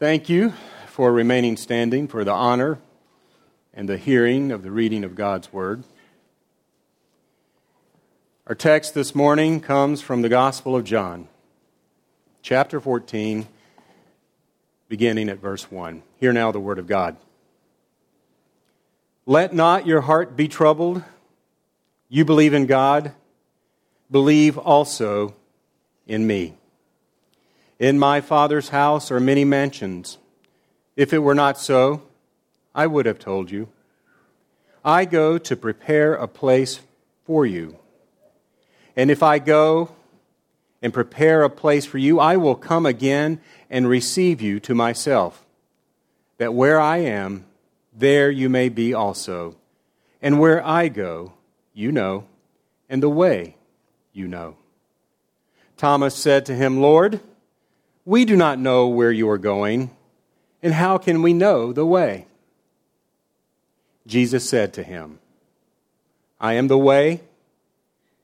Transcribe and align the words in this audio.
Thank 0.00 0.30
you 0.30 0.54
for 0.86 1.12
remaining 1.12 1.58
standing 1.58 2.08
for 2.08 2.24
the 2.24 2.32
honor 2.32 2.78
and 3.74 3.86
the 3.86 3.98
hearing 3.98 4.50
of 4.50 4.62
the 4.62 4.70
reading 4.70 5.04
of 5.04 5.14
God's 5.14 5.52
Word. 5.52 5.84
Our 8.46 8.54
text 8.54 8.94
this 8.94 9.14
morning 9.14 9.60
comes 9.60 10.00
from 10.00 10.22
the 10.22 10.30
Gospel 10.30 10.74
of 10.74 10.84
John, 10.84 11.28
chapter 12.40 12.80
14, 12.80 13.46
beginning 14.88 15.28
at 15.28 15.38
verse 15.38 15.70
1. 15.70 16.02
Hear 16.16 16.32
now 16.32 16.50
the 16.50 16.58
Word 16.58 16.78
of 16.78 16.86
God. 16.86 17.18
Let 19.26 19.52
not 19.52 19.86
your 19.86 20.00
heart 20.00 20.34
be 20.34 20.48
troubled. 20.48 21.04
You 22.08 22.24
believe 22.24 22.54
in 22.54 22.64
God, 22.64 23.12
believe 24.10 24.56
also 24.56 25.34
in 26.06 26.26
me. 26.26 26.54
In 27.80 27.98
my 27.98 28.20
Father's 28.20 28.68
house 28.68 29.10
are 29.10 29.18
many 29.18 29.42
mansions. 29.42 30.18
If 30.96 31.14
it 31.14 31.20
were 31.20 31.34
not 31.34 31.58
so, 31.58 32.02
I 32.74 32.86
would 32.86 33.06
have 33.06 33.18
told 33.18 33.50
you. 33.50 33.70
I 34.84 35.06
go 35.06 35.38
to 35.38 35.56
prepare 35.56 36.12
a 36.12 36.28
place 36.28 36.80
for 37.24 37.46
you. 37.46 37.78
And 38.94 39.10
if 39.10 39.22
I 39.22 39.38
go 39.38 39.94
and 40.82 40.92
prepare 40.92 41.42
a 41.42 41.48
place 41.48 41.86
for 41.86 41.96
you, 41.96 42.20
I 42.20 42.36
will 42.36 42.54
come 42.54 42.84
again 42.84 43.40
and 43.70 43.88
receive 43.88 44.42
you 44.42 44.60
to 44.60 44.74
myself, 44.74 45.46
that 46.36 46.52
where 46.52 46.78
I 46.78 46.98
am, 46.98 47.46
there 47.94 48.30
you 48.30 48.50
may 48.50 48.68
be 48.68 48.92
also. 48.92 49.56
And 50.20 50.38
where 50.38 50.62
I 50.66 50.88
go, 50.88 51.32
you 51.72 51.92
know, 51.92 52.26
and 52.90 53.02
the 53.02 53.08
way 53.08 53.56
you 54.12 54.28
know. 54.28 54.56
Thomas 55.78 56.14
said 56.14 56.44
to 56.44 56.54
him, 56.54 56.82
Lord, 56.82 57.20
we 58.10 58.24
do 58.24 58.34
not 58.34 58.58
know 58.58 58.88
where 58.88 59.12
you 59.12 59.30
are 59.30 59.38
going, 59.38 59.88
and 60.64 60.74
how 60.74 60.98
can 60.98 61.22
we 61.22 61.32
know 61.32 61.72
the 61.72 61.86
way? 61.86 62.26
Jesus 64.04 64.48
said 64.48 64.74
to 64.74 64.82
him, 64.82 65.20
I 66.40 66.54
am 66.54 66.66
the 66.66 66.76
way, 66.76 67.20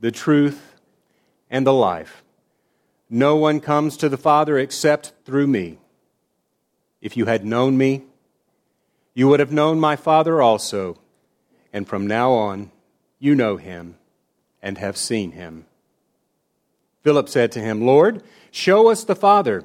the 0.01 0.11
truth, 0.11 0.75
and 1.49 1.65
the 1.65 1.73
life. 1.73 2.25
No 3.09 3.37
one 3.37 3.61
comes 3.61 3.97
to 3.99 4.09
the 4.09 4.17
Father 4.17 4.59
except 4.59 5.13
through 5.25 5.47
me. 5.47 5.79
If 7.01 7.17
you 7.17 7.27
had 7.27 7.47
known 7.47 7.79
me, 7.79 8.03
you 9.15 9.29
would 9.29 9.39
have 9.39 9.53
known 9.53 9.79
my 9.79 9.95
Father 9.95 10.43
also, 10.43 10.99
and 11.73 11.87
from 11.87 12.09
now 12.09 12.33
on 12.33 12.73
you 13.21 13.37
know 13.37 13.57
him 13.57 13.95
and 14.61 14.79
have 14.79 14.97
seen 14.97 15.31
him. 15.31 15.65
Philip 17.05 17.29
said 17.29 17.53
to 17.53 17.61
him, 17.61 17.87
Lord, 17.87 18.25
show 18.51 18.91
us 18.91 19.05
the 19.05 19.15
Father, 19.15 19.65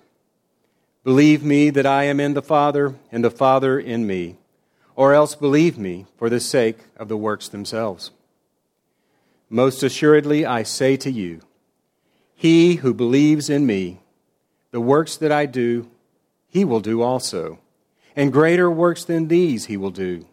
Believe 1.03 1.43
me 1.43 1.71
that 1.71 1.85
I 1.87 2.03
am 2.03 2.19
in 2.19 2.35
the 2.35 2.43
Father, 2.43 2.93
and 3.11 3.23
the 3.23 3.31
Father 3.31 3.79
in 3.79 4.05
me, 4.05 4.35
or 4.95 5.13
else 5.13 5.33
believe 5.33 5.77
me 5.77 6.05
for 6.15 6.29
the 6.29 6.39
sake 6.39 6.77
of 6.95 7.07
the 7.07 7.17
works 7.17 7.47
themselves. 7.47 8.11
Most 9.49 9.81
assuredly, 9.81 10.45
I 10.45 10.61
say 10.61 10.97
to 10.97 11.11
you, 11.11 11.41
he 12.35 12.75
who 12.75 12.93
believes 12.93 13.49
in 13.49 13.65
me, 13.65 13.99
the 14.69 14.79
works 14.79 15.17
that 15.17 15.31
I 15.31 15.47
do, 15.47 15.89
he 16.47 16.63
will 16.63 16.79
do 16.79 17.01
also. 17.01 17.59
And 18.15 18.31
greater 18.31 18.69
works 18.69 19.03
than 19.03 19.27
these 19.27 19.65
he 19.65 19.77
will 19.77 19.91
do, 19.91 20.27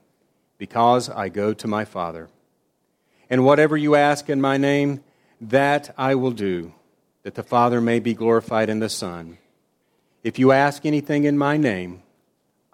because 0.59 1.09
I 1.09 1.31
go 1.31 1.55
to 1.55 1.67
my 1.67 1.87
Father. 1.87 2.29
And 3.31 3.45
whatever 3.45 3.77
you 3.77 3.95
ask 3.95 4.29
in 4.29 4.41
my 4.41 4.59
name, 4.59 5.03
that 5.41 5.95
I 5.97 6.15
will 6.15 6.33
do 6.33 6.75
that 7.23 7.37
the 7.37 7.43
Father 7.43 7.81
may 7.81 8.01
be 8.01 8.15
glorified 8.15 8.69
in 8.69 8.81
the 8.81 8.89
Son. 8.89 9.39
If 10.23 10.39
you 10.39 10.53
ask 10.53 10.85
anything 10.85 11.25
in 11.25 11.39
my 11.39 11.57
name, 11.57 12.03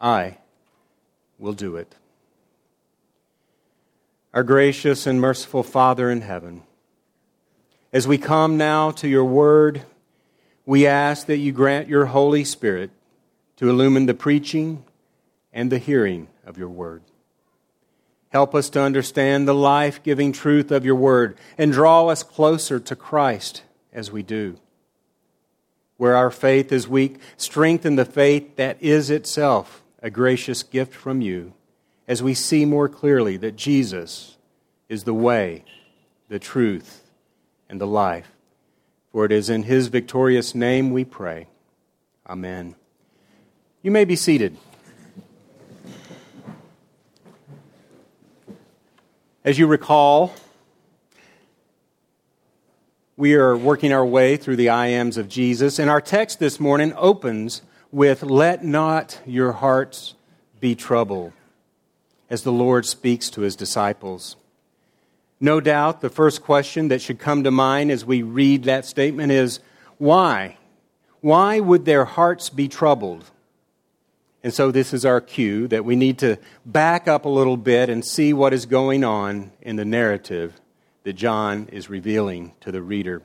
I 0.01 0.39
will 1.39 1.53
do 1.53 1.77
it. 1.77 1.95
Our 4.33 4.43
gracious 4.43 5.07
and 5.07 5.21
merciful 5.21 5.63
Father 5.63 6.11
in 6.11 6.23
heaven, 6.23 6.63
as 7.93 8.09
we 8.09 8.19
come 8.19 8.57
now 8.57 8.91
to 8.93 9.09
your 9.09 9.25
word, 9.25 9.83
we 10.67 10.87
ask 10.87 11.27
that 11.27 11.37
you 11.37 11.53
grant 11.53 11.89
your 11.89 12.07
Holy 12.07 12.43
Spirit 12.45 12.91
to 13.57 13.69
illumine 13.69 14.07
the 14.07 14.15
preaching 14.15 14.83
and 15.53 15.71
the 15.71 15.79
hearing 15.79 16.27
of 16.45 16.59
your 16.59 16.69
word. 16.69 17.03
Help 18.31 18.55
us 18.55 18.69
to 18.71 18.81
understand 18.81 19.47
the 19.47 19.55
life 19.55 20.03
giving 20.03 20.33
truth 20.33 20.73
of 20.73 20.85
your 20.85 20.97
word 20.97 21.39
and 21.57 21.73
draw 21.73 22.09
us 22.09 22.25
closer 22.25 22.81
to 22.81 22.97
Christ 22.97 23.63
as 23.93 24.11
we 24.11 24.25
do. 24.25 24.59
Where 25.97 26.17
our 26.17 26.31
faith 26.31 26.73
is 26.73 26.89
weak, 26.89 27.17
strengthen 27.37 27.97
the 27.97 28.05
faith 28.05 28.57
that 28.57 28.83
is 28.83 29.11
itself 29.11 29.83
a 30.03 30.11
gracious 30.11 30.63
gift 30.63 30.95
from 30.95 31.21
you 31.21 31.55
as 32.07 32.23
we 32.23 32.35
see 32.35 32.65
more 32.65 32.89
clearly 32.89 33.37
that 33.39 33.57
Jesus 33.57 34.37
is 34.89 35.05
the 35.05 35.15
way, 35.15 35.65
the 36.29 36.39
truth, 36.39 37.05
and 37.69 37.81
the 37.81 37.87
life. 37.87 38.31
For 39.13 39.25
it 39.25 39.33
is 39.33 39.49
in 39.49 39.63
his 39.63 39.89
victorious 39.89 40.55
name 40.55 40.91
we 40.91 41.05
pray. 41.05 41.47
Amen. 42.29 42.75
You 43.83 43.91
may 43.91 44.05
be 44.05 44.17
seated. 44.17 44.57
As 49.45 49.59
you 49.59 49.67
recall, 49.67 50.35
we 53.17 53.35
are 53.35 53.57
working 53.57 53.93
our 53.93 54.05
way 54.05 54.37
through 54.37 54.57
the 54.57 54.69
I 54.69 54.89
ams 54.89 55.17
of 55.17 55.29
Jesus, 55.29 55.79
and 55.79 55.89
our 55.89 56.01
text 56.01 56.41
this 56.41 56.59
morning 56.59 56.93
opens 56.97 57.63
with 57.93 58.25
Let 58.25 58.65
not 58.65 59.21
your 59.25 59.53
hearts 59.53 60.15
be 60.61 60.75
troubled, 60.75 61.33
as 62.29 62.43
the 62.43 62.53
Lord 62.53 62.87
speaks 62.87 63.31
to 63.31 63.43
his 63.43 63.55
disciples. 63.55 64.37
No 65.41 65.61
doubt 65.61 66.01
the 66.01 66.11
first 66.11 66.43
question 66.43 66.89
that 66.89 67.03
should 67.03 67.21
come 67.21 67.45
to 67.45 67.51
mind 67.53 67.93
as 67.93 68.05
we 68.05 68.23
read 68.23 68.65
that 68.65 68.85
statement 68.85 69.31
is 69.31 69.61
why? 69.99 70.57
Why 71.21 71.61
would 71.61 71.85
their 71.85 72.05
hearts 72.05 72.51
be 72.51 72.67
troubled? 72.67 73.31
And 74.43 74.53
so, 74.53 74.73
this 74.73 74.93
is 74.93 75.05
our 75.05 75.21
cue 75.21 75.69
that 75.69 75.85
we 75.85 75.95
need 75.95 76.19
to 76.19 76.37
back 76.67 77.07
up 77.07 77.25
a 77.25 77.31
little 77.31 77.57
bit 77.57 77.89
and 77.89 78.05
see 78.05 78.33
what 78.33 78.53
is 78.53 78.67
going 78.67 79.05
on 79.05 79.53
in 79.63 79.77
the 79.77 79.85
narrative 79.85 80.61
that 81.05 81.13
John 81.13 81.69
is 81.71 81.91
revealing 81.91 82.53
to 82.61 82.73
the 82.73 82.83
reader. 82.83 83.23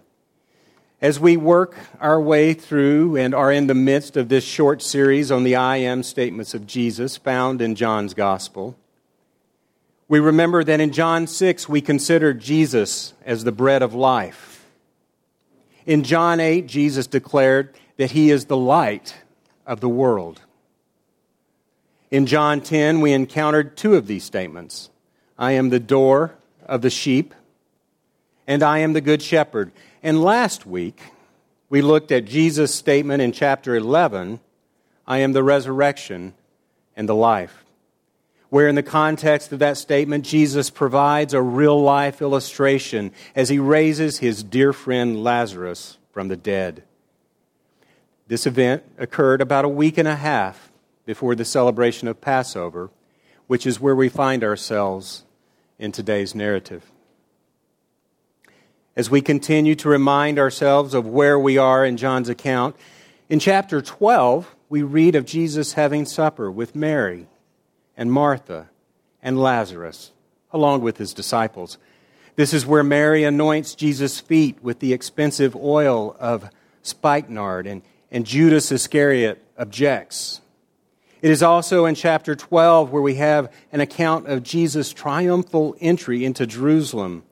As 1.02 1.18
we 1.18 1.38
work 1.38 1.78
our 2.02 2.22
way 2.22 2.54
through 2.54 3.16
and 3.16 3.34
are 3.34 3.54
in 3.54 3.68
the 3.68 3.74
midst 3.74 4.18
of 4.18 4.28
this 4.28 4.44
short 4.44 4.82
series 4.82 5.32
on 5.32 5.46
the 5.46 5.56
I 5.56 5.78
am 5.78 6.04
statements 6.04 6.54
of 6.54 6.68
Jesus 6.68 7.16
found 7.16 7.62
in 7.62 7.76
John's 7.76 8.14
Gospel, 8.14 8.78
we 10.10 10.20
remember 10.20 10.62
that 10.62 10.82
in 10.82 10.92
John 10.92 11.26
6 11.26 11.70
we 11.70 11.80
considered 11.80 12.42
Jesus 12.42 13.14
as 13.26 13.46
the 13.46 13.54
bread 13.54 13.82
of 13.82 13.94
life. 13.94 14.66
In 15.86 16.04
John 16.04 16.42
8, 16.42 16.68
Jesus 16.68 17.08
declared 17.08 17.74
that 17.96 18.12
he 18.12 18.30
is 18.30 18.46
the 18.46 18.58
light 18.58 19.16
of 19.66 19.80
the 19.80 19.88
world. 19.88 20.42
In 22.12 22.26
John 22.26 22.60
10, 22.60 23.00
we 23.00 23.14
encountered 23.14 23.78
two 23.78 23.96
of 23.96 24.08
these 24.08 24.26
statements 24.26 24.90
I 25.38 25.54
am 25.54 25.70
the 25.70 25.80
door 25.80 26.36
of 26.66 26.82
the 26.82 26.90
sheep 26.90 27.34
and 28.50 28.64
I 28.64 28.80
am 28.80 28.94
the 28.94 29.00
good 29.00 29.22
shepherd. 29.22 29.72
And 30.02 30.24
last 30.24 30.66
week, 30.66 31.00
we 31.70 31.84
looked 31.84 32.12
at 32.12 32.26
Jesus' 32.26 32.74
statement 32.74 33.22
in 33.22 33.32
chapter 33.32 33.76
11 33.76 34.42
I 35.08 35.20
am 35.20 35.34
the 35.34 35.44
resurrection 35.44 36.34
and 36.96 37.08
the 37.08 37.16
life. 37.16 37.64
Where, 38.50 38.68
in 38.68 38.74
the 38.74 38.84
context 38.84 39.52
of 39.52 39.60
that 39.60 39.78
statement, 39.78 40.26
Jesus 40.26 40.72
provides 40.72 41.36
a 41.36 41.42
real 41.42 41.80
life 41.80 42.22
illustration 42.22 43.12
as 43.36 43.50
he 43.50 43.60
raises 43.60 44.18
his 44.18 44.44
dear 44.44 44.74
friend 44.74 45.24
Lazarus 45.24 46.00
from 46.12 46.28
the 46.28 46.36
dead. 46.36 46.84
This 48.28 48.48
event 48.48 48.84
occurred 48.98 49.42
about 49.42 49.66
a 49.66 49.70
week 49.70 50.00
and 50.00 50.08
a 50.08 50.16
half 50.16 50.72
before 51.06 51.36
the 51.36 51.46
celebration 51.46 52.08
of 52.08 52.22
Passover, 52.22 52.90
which 53.46 53.68
is 53.68 53.80
where 53.80 53.96
we 53.96 54.10
find 54.10 54.44
ourselves 54.44 55.24
in 55.78 55.92
today's 55.92 56.34
narrative 56.34 56.92
as 59.00 59.10
we 59.10 59.22
continue 59.22 59.76
to 59.76 59.88
remind 59.88 60.38
ourselves 60.38 60.94
of 60.94 61.08
where 61.08 61.40
we 61.40 61.58
are 61.58 61.86
in 61.86 61.96
John's 61.96 62.28
account. 62.28 62.76
In 63.30 63.40
chapter 63.40 63.82
12, 63.82 64.54
we 64.68 64.82
read 64.82 65.16
of 65.16 65.26
Jesus 65.26 65.72
having 65.72 66.04
supper 66.04 66.52
with 66.52 66.76
Mary 66.76 67.26
and 67.96 68.12
Martha 68.12 68.70
and 69.24 69.40
Lazarus, 69.40 70.12
along 70.52 70.82
with 70.82 70.98
his 70.98 71.14
disciples. 71.14 71.78
This 72.36 72.54
is 72.54 72.66
where 72.66 72.84
Mary 72.84 73.24
anoints 73.24 73.74
Jesus' 73.74 74.20
feet 74.20 74.62
with 74.62 74.80
the 74.80 74.92
expensive 74.92 75.56
oil 75.56 76.14
of 76.20 76.50
spikenard, 76.84 77.68
and, 77.68 77.84
and 78.12 78.26
Judas 78.26 78.70
Iscariot 78.70 79.42
objects. 79.58 80.42
It 81.22 81.32
is 81.32 81.42
also 81.42 81.86
in 81.86 81.96
chapter 81.96 82.36
12 82.36 82.92
where 82.92 83.02
we 83.02 83.16
have 83.16 83.50
an 83.72 83.80
account 83.80 84.28
of 84.28 84.44
Jesus' 84.44 84.92
triumphal 84.92 85.78
entry 85.80 86.26
into 86.26 86.46
Jerusalem, 86.46 87.24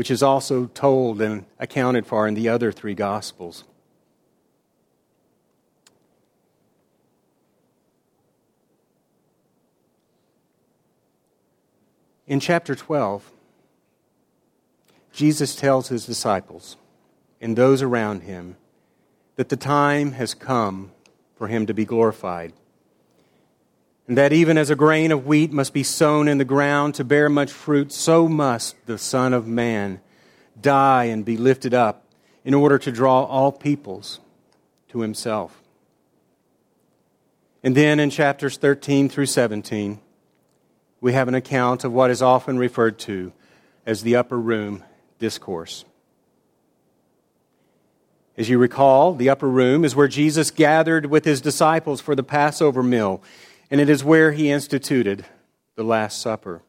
which 0.00 0.10
is 0.10 0.22
also 0.22 0.64
told 0.72 1.20
and 1.20 1.44
accounted 1.58 2.06
for 2.06 2.26
in 2.26 2.32
the 2.32 2.48
other 2.48 2.72
three 2.72 2.94
Gospels. 2.94 3.64
In 12.26 12.40
chapter 12.40 12.74
12, 12.74 13.30
Jesus 15.12 15.54
tells 15.54 15.88
his 15.88 16.06
disciples 16.06 16.78
and 17.38 17.54
those 17.54 17.82
around 17.82 18.22
him 18.22 18.56
that 19.36 19.50
the 19.50 19.56
time 19.58 20.12
has 20.12 20.32
come 20.32 20.92
for 21.36 21.48
him 21.48 21.66
to 21.66 21.74
be 21.74 21.84
glorified. 21.84 22.54
And 24.10 24.18
that 24.18 24.32
even 24.32 24.58
as 24.58 24.70
a 24.70 24.74
grain 24.74 25.12
of 25.12 25.24
wheat 25.24 25.52
must 25.52 25.72
be 25.72 25.84
sown 25.84 26.26
in 26.26 26.38
the 26.38 26.44
ground 26.44 26.96
to 26.96 27.04
bear 27.04 27.28
much 27.28 27.52
fruit, 27.52 27.92
so 27.92 28.26
must 28.26 28.74
the 28.86 28.98
Son 28.98 29.32
of 29.32 29.46
Man 29.46 30.00
die 30.60 31.04
and 31.04 31.24
be 31.24 31.36
lifted 31.36 31.74
up 31.74 32.06
in 32.44 32.52
order 32.52 32.76
to 32.76 32.90
draw 32.90 33.22
all 33.22 33.52
peoples 33.52 34.18
to 34.88 35.02
himself. 35.02 35.62
And 37.62 37.76
then 37.76 38.00
in 38.00 38.10
chapters 38.10 38.56
13 38.56 39.08
through 39.08 39.26
17, 39.26 40.00
we 41.00 41.12
have 41.12 41.28
an 41.28 41.36
account 41.36 41.84
of 41.84 41.92
what 41.92 42.10
is 42.10 42.20
often 42.20 42.58
referred 42.58 42.98
to 42.98 43.32
as 43.86 44.02
the 44.02 44.16
upper 44.16 44.40
room 44.40 44.82
discourse. 45.20 45.84
As 48.36 48.48
you 48.48 48.58
recall, 48.58 49.14
the 49.14 49.28
upper 49.28 49.48
room 49.48 49.84
is 49.84 49.94
where 49.94 50.08
Jesus 50.08 50.50
gathered 50.50 51.06
with 51.06 51.24
his 51.24 51.40
disciples 51.40 52.00
for 52.00 52.16
the 52.16 52.24
Passover 52.24 52.82
meal, 52.82 53.22
and 53.70 53.80
it 53.80 53.88
is 53.88 54.02
where 54.02 54.32
he 54.32 54.50
instituted 54.50 55.24
the 55.76 55.84
Last 55.84 56.20
Supper. 56.20 56.62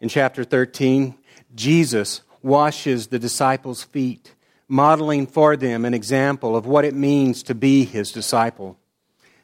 In 0.00 0.08
chapter 0.08 0.44
13, 0.44 1.16
Jesus 1.54 2.22
washes 2.42 3.08
the 3.08 3.18
disciples' 3.18 3.82
feet, 3.82 4.34
modeling 4.68 5.26
for 5.26 5.56
them 5.56 5.84
an 5.84 5.94
example 5.94 6.56
of 6.56 6.66
what 6.66 6.84
it 6.84 6.94
means 6.94 7.42
to 7.44 7.54
be 7.54 7.84
his 7.84 8.12
disciple 8.12 8.78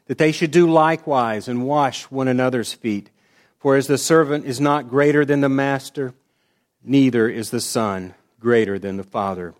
that 0.07 0.17
they 0.17 0.31
should 0.31 0.51
do 0.51 0.69
likewise 0.69 1.47
and 1.47 1.65
wash 1.65 2.03
one 2.03 2.27
another's 2.27 2.73
feet. 2.73 3.09
For 3.57 3.75
as 3.75 3.87
the 3.87 3.97
servant 3.97 4.45
is 4.45 4.61
not 4.61 4.89
greater 4.89 5.25
than 5.25 5.41
the 5.41 5.49
master, 5.49 6.13
neither 6.83 7.27
is 7.27 7.49
the 7.49 7.61
Son 7.61 8.13
greater 8.39 8.77
than 8.77 8.97
the 8.97 9.03
Father. 9.03 9.55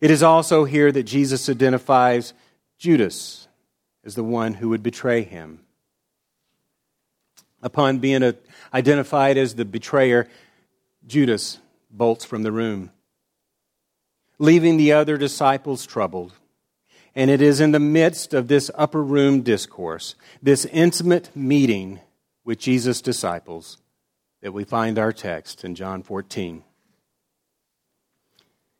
It 0.00 0.10
is 0.10 0.22
also 0.22 0.64
here 0.64 0.90
that 0.90 1.02
Jesus 1.04 1.48
identifies 1.48 2.32
Judas 2.78 3.43
as 4.04 4.14
the 4.14 4.24
one 4.24 4.54
who 4.54 4.68
would 4.68 4.82
betray 4.82 5.22
him. 5.22 5.60
Upon 7.62 7.98
being 7.98 8.34
identified 8.72 9.38
as 9.38 9.54
the 9.54 9.64
betrayer, 9.64 10.28
Judas 11.06 11.58
bolts 11.90 12.24
from 12.24 12.42
the 12.42 12.52
room, 12.52 12.90
leaving 14.38 14.76
the 14.76 14.92
other 14.92 15.16
disciples 15.16 15.86
troubled. 15.86 16.34
And 17.14 17.30
it 17.30 17.40
is 17.40 17.60
in 17.60 17.70
the 17.70 17.80
midst 17.80 18.34
of 18.34 18.48
this 18.48 18.70
upper 18.74 19.02
room 19.02 19.42
discourse, 19.42 20.16
this 20.42 20.64
intimate 20.66 21.34
meeting 21.36 22.00
with 22.44 22.58
Jesus' 22.58 23.00
disciples, 23.00 23.78
that 24.42 24.52
we 24.52 24.64
find 24.64 24.98
our 24.98 25.12
text 25.12 25.64
in 25.64 25.76
John 25.76 26.02
14. 26.02 26.64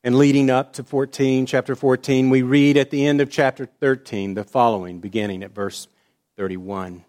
And 0.05 0.19
leading 0.19 0.51
up 0.51 0.75
to 0.75 0.85
14, 0.85 1.47
chapter 1.47 1.75
14, 1.75 2.29
we 2.29 2.43
read 2.43 2.77
at 2.77 2.91
the 2.91 3.07
end 3.07 3.23
of 3.23 3.31
chapter 3.31 3.65
13 3.65 4.35
the 4.35 4.45
following, 4.45 5.01
beginning 5.01 5.43
at 5.43 5.55
verse 5.55 5.89
31. 6.37 7.07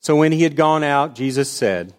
So 0.00 0.16
when 0.16 0.32
he 0.32 0.42
had 0.42 0.56
gone 0.56 0.82
out, 0.82 1.14
Jesus 1.14 1.48
said, 1.48 1.94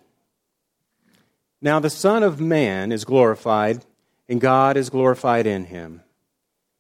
Now 1.62 1.80
the 1.80 1.90
Son 1.90 2.24
of 2.24 2.42
Man 2.42 2.92
is 2.92 3.06
glorified, 3.06 3.86
and 4.28 4.42
God 4.42 4.76
is 4.76 4.90
glorified 4.90 5.48
in 5.48 5.64
him. 5.64 6.02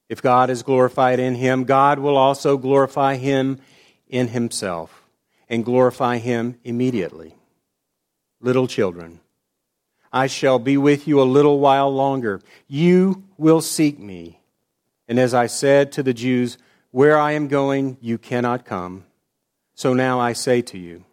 If 0.09 0.21
God 0.21 0.49
is 0.49 0.61
glorified 0.61 1.19
in 1.21 1.35
him, 1.35 1.63
God 1.63 1.99
will 1.99 2.17
also 2.17 2.57
glorify 2.57 3.15
him 3.15 3.61
in 4.09 4.27
himself 4.27 5.05
and 5.47 5.63
glorify 5.63 6.17
him 6.17 6.59
immediately. 6.65 7.33
Little 8.41 8.67
children, 8.67 9.21
I 10.15 10.27
shall 10.27 10.59
be 10.59 10.77
with 10.77 11.09
you 11.09 11.21
a 11.21 11.23
little 11.23 11.59
while 11.59 11.93
longer. 11.93 12.39
You 12.69 13.25
will 13.37 13.59
seek 13.59 13.99
me. 13.99 14.39
And 15.09 15.19
as 15.19 15.33
I 15.33 15.47
said 15.47 15.91
to 15.91 16.03
the 16.03 16.13
Jews, 16.13 16.57
Where 16.91 17.17
I 17.17 17.33
am 17.33 17.49
going, 17.49 17.97
you 17.99 18.17
cannot 18.17 18.63
come. 18.63 19.03
So 19.73 19.93
now 19.93 20.21
I 20.21 20.31
say 20.31 20.61
to 20.61 20.77
you, 20.77 21.03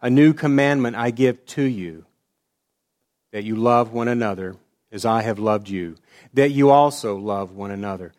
A 0.00 0.08
new 0.08 0.32
commandment 0.32 0.94
I 0.94 1.10
give 1.10 1.44
to 1.46 1.62
you, 1.62 2.06
that 3.32 3.42
you 3.42 3.56
love 3.56 3.92
one 3.92 4.06
another 4.06 4.54
as 4.92 5.04
I 5.04 5.22
have 5.22 5.40
loved 5.40 5.68
you, 5.68 5.96
that 6.32 6.52
you 6.52 6.70
also 6.70 7.16
love 7.16 7.50
one 7.50 7.72
another. 7.72 8.12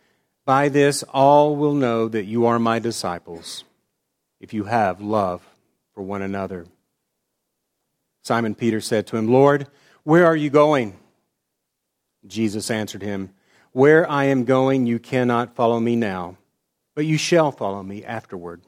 By 0.43 0.67
this 0.67 1.03
all 1.03 1.55
will 1.55 1.73
know 1.73 2.09
that 2.09 2.25
you 2.25 2.47
are 2.47 2.59
my 2.59 2.79
disciples, 2.79 3.63
if 4.41 4.53
you 4.53 4.65
have 4.65 4.99
love 4.99 5.41
for 5.95 6.01
one 6.01 6.21
another. 6.21 6.65
Simon 8.23 8.55
Peter 8.55 8.81
said 8.81 9.07
to 9.07 9.15
him, 9.15 9.31
Lord, 9.31 9.67
where 10.03 10.25
are 10.25 10.35
you 10.35 10.49
going? 10.49 10.97
Jesus 12.25 12.71
answered 12.71 13.01
him, 13.01 13.33
Where 13.71 14.09
I 14.09 14.25
am 14.25 14.45
going, 14.45 14.85
you 14.85 14.99
cannot 14.99 15.55
follow 15.55 15.79
me 15.79 15.95
now, 15.95 16.37
but 16.95 17.05
you 17.05 17.17
shall 17.17 17.51
follow 17.51 17.83
me 17.83 18.03
afterward. 18.03 18.61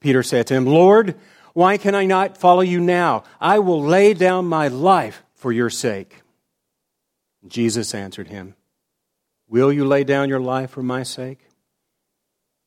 Peter 0.00 0.22
said 0.22 0.46
to 0.48 0.54
him, 0.54 0.66
Lord, 0.66 1.14
why 1.54 1.76
can 1.76 1.94
I 1.94 2.06
not 2.06 2.38
follow 2.38 2.62
you 2.62 2.80
now? 2.80 3.24
I 3.40 3.58
will 3.58 3.82
lay 3.82 4.14
down 4.14 4.46
my 4.46 4.68
life 4.68 5.22
for 5.34 5.52
your 5.52 5.70
sake. 5.70 6.22
Jesus 7.46 7.94
answered 7.94 8.28
him, 8.28 8.54
Will 9.48 9.72
you 9.72 9.84
lay 9.84 10.04
down 10.04 10.28
your 10.28 10.40
life 10.40 10.70
for 10.70 10.82
my 10.82 11.02
sake? 11.02 11.40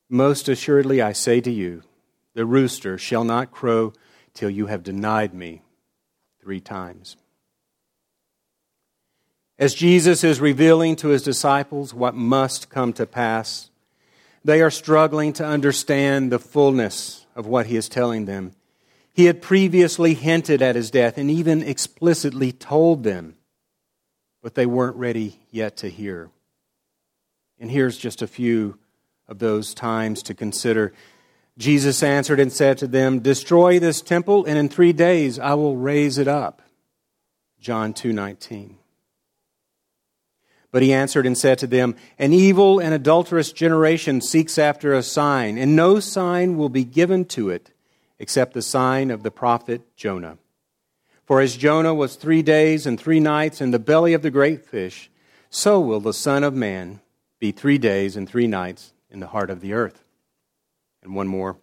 Most 0.08 0.48
assuredly, 0.48 1.02
I 1.02 1.12
say 1.12 1.40
to 1.40 1.50
you, 1.50 1.82
the 2.34 2.46
rooster 2.46 2.96
shall 2.96 3.24
not 3.24 3.50
crow 3.50 3.92
till 4.34 4.50
you 4.50 4.66
have 4.66 4.82
denied 4.82 5.34
me 5.34 5.62
three 6.40 6.60
times. 6.60 7.16
As 9.58 9.74
Jesus 9.74 10.22
is 10.22 10.40
revealing 10.40 10.96
to 10.96 11.08
his 11.08 11.22
disciples 11.22 11.94
what 11.94 12.14
must 12.14 12.68
come 12.68 12.92
to 12.94 13.06
pass, 13.06 13.70
they 14.44 14.60
are 14.60 14.70
struggling 14.70 15.32
to 15.34 15.46
understand 15.46 16.30
the 16.30 16.38
fullness 16.38 17.26
of 17.34 17.46
what 17.46 17.66
he 17.66 17.76
is 17.76 17.88
telling 17.88 18.26
them. 18.26 18.52
He 19.12 19.24
had 19.24 19.40
previously 19.40 20.12
hinted 20.12 20.60
at 20.60 20.76
his 20.76 20.90
death 20.90 21.16
and 21.16 21.30
even 21.30 21.62
explicitly 21.62 22.52
told 22.52 23.02
them, 23.02 23.36
but 24.42 24.54
they 24.54 24.66
weren't 24.66 24.96
ready 24.96 25.40
yet 25.50 25.78
to 25.78 25.88
hear. 25.88 26.30
And 27.58 27.70
here's 27.70 27.96
just 27.96 28.20
a 28.20 28.26
few 28.26 28.78
of 29.26 29.38
those 29.38 29.72
times 29.72 30.22
to 30.24 30.34
consider. 30.34 30.92
Jesus 31.56 32.02
answered 32.02 32.38
and 32.38 32.52
said 32.52 32.76
to 32.78 32.86
them, 32.86 33.20
Destroy 33.20 33.78
this 33.78 34.02
temple, 34.02 34.44
and 34.44 34.58
in 34.58 34.68
three 34.68 34.92
days 34.92 35.38
I 35.38 35.54
will 35.54 35.76
raise 35.76 36.18
it 36.18 36.28
up. 36.28 36.60
John 37.58 37.94
2:19. 37.94 38.76
But 40.76 40.82
he 40.82 40.92
answered 40.92 41.24
and 41.24 41.38
said 41.38 41.58
to 41.60 41.66
them, 41.66 41.96
An 42.18 42.34
evil 42.34 42.80
and 42.80 42.92
adulterous 42.92 43.50
generation 43.50 44.20
seeks 44.20 44.58
after 44.58 44.92
a 44.92 45.02
sign, 45.02 45.56
and 45.56 45.74
no 45.74 46.00
sign 46.00 46.58
will 46.58 46.68
be 46.68 46.84
given 46.84 47.24
to 47.28 47.48
it 47.48 47.70
except 48.18 48.52
the 48.52 48.60
sign 48.60 49.10
of 49.10 49.22
the 49.22 49.30
prophet 49.30 49.80
Jonah. 49.96 50.36
For 51.24 51.40
as 51.40 51.56
Jonah 51.56 51.94
was 51.94 52.16
three 52.16 52.42
days 52.42 52.84
and 52.84 53.00
three 53.00 53.20
nights 53.20 53.62
in 53.62 53.70
the 53.70 53.78
belly 53.78 54.12
of 54.12 54.20
the 54.20 54.30
great 54.30 54.66
fish, 54.66 55.10
so 55.48 55.80
will 55.80 56.00
the 56.00 56.12
Son 56.12 56.44
of 56.44 56.52
Man 56.52 57.00
be 57.38 57.52
three 57.52 57.78
days 57.78 58.14
and 58.14 58.28
three 58.28 58.46
nights 58.46 58.92
in 59.10 59.20
the 59.20 59.28
heart 59.28 59.48
of 59.48 59.62
the 59.62 59.72
earth. 59.72 60.04
And 61.02 61.14
one 61.14 61.26
more. 61.26 61.56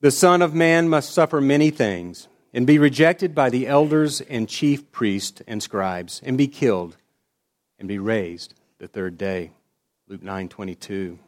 The 0.00 0.10
Son 0.10 0.42
of 0.42 0.56
Man 0.56 0.88
must 0.88 1.14
suffer 1.14 1.40
many 1.40 1.70
things 1.70 2.26
and 2.52 2.66
be 2.66 2.78
rejected 2.78 3.32
by 3.32 3.48
the 3.48 3.68
elders 3.68 4.20
and 4.22 4.48
chief 4.48 4.90
priests 4.90 5.40
and 5.46 5.62
scribes 5.62 6.20
and 6.24 6.36
be 6.36 6.48
killed 6.48 6.96
and 7.80 7.88
be 7.88 7.98
raised 7.98 8.54
the 8.78 8.86
third 8.86 9.18
day. 9.18 9.50
Luke 10.06 10.22
9:22. 10.22 11.18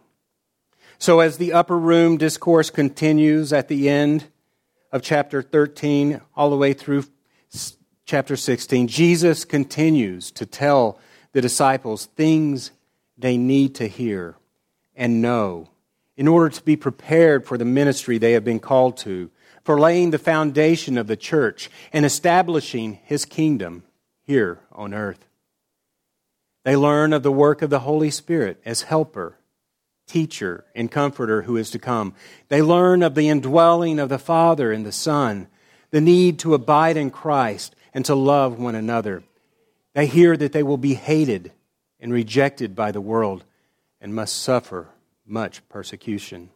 So 0.99 1.19
as 1.19 1.39
the 1.39 1.53
upper 1.53 1.79
room 1.79 2.17
discourse 2.17 2.71
continues 2.71 3.53
at 3.53 3.67
the 3.67 3.89
end 3.89 4.27
of 4.93 5.03
chapter 5.03 5.43
13 5.43 6.21
all 6.37 6.51
the 6.51 6.57
way 6.57 6.75
through 6.75 7.05
chapter 8.05 8.37
16, 8.37 8.87
Jesus 8.87 9.45
continues 9.45 10.31
to 10.33 10.47
tell 10.47 10.99
the 11.33 11.41
disciples 11.41 12.07
things 12.07 12.71
they 13.17 13.37
need 13.37 13.75
to 13.77 13.89
hear 13.89 14.37
and 14.95 15.23
know 15.23 15.69
in 16.17 16.29
order 16.29 16.51
to 16.51 16.63
be 16.63 16.77
prepared 16.77 17.47
for 17.47 17.57
the 17.57 17.65
ministry 17.65 18.19
they 18.19 18.33
have 18.33 18.45
been 18.45 18.61
called 18.61 18.97
to, 18.99 19.31
for 19.65 19.81
laying 19.81 20.11
the 20.11 20.19
foundation 20.19 20.99
of 20.99 21.07
the 21.07 21.17
church 21.17 21.71
and 21.93 22.05
establishing 22.05 22.99
his 23.05 23.25
kingdom 23.25 23.83
here 24.23 24.61
on 24.73 24.93
earth. 24.93 25.27
They 26.65 26.77
learn 26.77 27.13
of 27.13 27.23
the 27.23 27.33
work 27.33 27.63
of 27.63 27.71
the 27.71 27.81
Holy 27.81 28.11
Spirit 28.11 28.61
as 28.65 28.83
helper, 28.83 29.39
teacher, 30.07 30.65
and 30.75 30.91
comforter 30.91 31.43
who 31.43 31.57
is 31.57 31.71
to 31.71 31.79
come. 31.79 32.15
They 32.49 32.63
learn 32.63 33.03
of 33.03 33.15
the 33.15 33.29
indwelling 33.29 33.99
of 33.99 34.09
the 34.09 34.19
Father 34.19 34.71
and 34.71 34.87
the 34.87 34.93
Son, 34.93 35.49
the 35.91 36.01
need 36.01 36.39
to 36.41 36.55
abide 36.55 36.97
in 36.97 37.11
Christ 37.11 37.75
and 37.93 38.05
to 38.05 38.15
love 38.15 38.59
one 38.59 38.75
another. 38.75 39.25
They 39.95 40.07
hear 40.07 40.37
that 40.37 40.53
they 40.53 40.63
will 40.63 40.79
be 40.79 40.95
hated 40.95 41.53
and 42.01 42.13
rejected 42.13 42.75
by 42.75 42.93
the 42.93 43.01
world 43.01 43.45
and 44.01 44.15
must 44.15 44.37
suffer 44.37 44.89
much 45.27 45.67
persecution. 45.69 46.51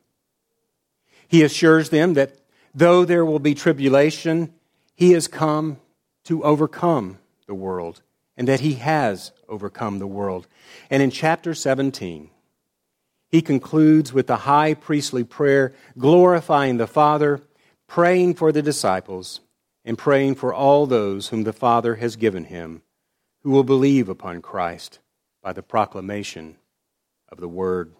He 1.28 1.42
assures 1.42 1.90
them 1.90 2.14
that 2.14 2.36
though 2.74 3.04
there 3.04 3.24
will 3.24 3.38
be 3.38 3.54
tribulation, 3.54 4.52
he 4.94 5.12
has 5.12 5.28
come 5.28 5.78
to 6.24 6.44
overcome 6.44 7.18
the 7.46 7.54
world 7.54 8.02
and 8.36 8.46
that 8.48 8.60
he 8.60 8.74
has 8.74 9.32
overcome 9.48 9.98
the 9.98 10.06
world. 10.06 10.46
And 10.90 11.02
in 11.02 11.10
chapter 11.10 11.54
17, 11.54 12.30
he 13.28 13.42
concludes 13.42 14.12
with 14.12 14.26
the 14.26 14.36
high 14.36 14.74
priestly 14.74 15.24
prayer, 15.24 15.74
glorifying 15.98 16.76
the 16.76 16.86
Father, 16.86 17.40
praying 17.86 18.34
for 18.34 18.52
the 18.52 18.62
disciples, 18.62 19.40
and 19.84 19.98
praying 19.98 20.34
for 20.34 20.52
all 20.52 20.86
those 20.86 21.28
whom 21.28 21.44
the 21.44 21.52
Father 21.52 21.96
has 21.96 22.16
given 22.16 22.44
him, 22.44 22.82
who 23.42 23.50
will 23.50 23.64
believe 23.64 24.08
upon 24.08 24.42
Christ 24.42 24.98
by 25.42 25.52
the 25.52 25.62
proclamation 25.62 26.56
of 27.28 27.38
the 27.38 27.48
Word. 27.48 27.92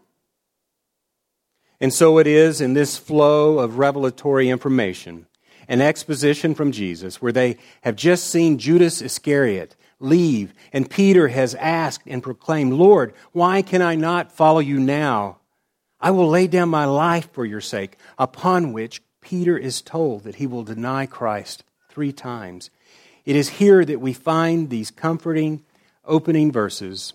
And 1.81 1.93
so 1.93 2.19
it 2.19 2.27
is 2.27 2.61
in 2.61 2.73
this 2.75 2.97
flow 2.97 3.59
of 3.59 3.79
revelatory 3.79 4.49
information, 4.49 5.27
an 5.69 5.81
exposition 5.81 6.55
from 6.55 6.73
Jesus, 6.73 7.21
where 7.21 7.33
they 7.33 7.59
have 7.83 7.97
just 7.97 8.29
seen 8.29 8.59
Judas 8.59 9.03
Iscariot 9.03 9.77
leave, 9.99 10.53
and 10.73 10.91
Peter 10.91 11.29
has 11.29 11.55
asked 11.55 12.05
and 12.07 12.23
proclaimed, 12.23 12.73
Lord, 12.73 13.15
why 13.33 13.63
can 13.63 13.83
I 13.83 13.95
not 13.95 14.33
follow 14.33 14.61
you 14.61 14.79
now? 14.79 15.39
I 16.01 16.11
will 16.11 16.29
lay 16.29 16.47
down 16.47 16.69
my 16.69 16.85
life 16.85 17.31
for 17.33 17.45
your 17.45 17.61
sake, 17.61 17.97
upon 18.19 18.73
which 18.73 19.03
Peter 19.21 19.57
is 19.57 19.83
told 19.83 20.25
that 20.25 20.37
he 20.37 20.47
will 20.47 20.63
deny 20.63 21.07
Christ 21.07 21.65
three 21.91 22.13
times. 22.13 22.71
It 23.25 23.35
is 23.35 23.49
here 23.49 23.85
that 23.85 24.01
we 24.01 24.13
find 24.13 24.71
these 24.71 24.91
comforting 24.91 25.65
opening 26.05 26.53
verses 26.53 27.15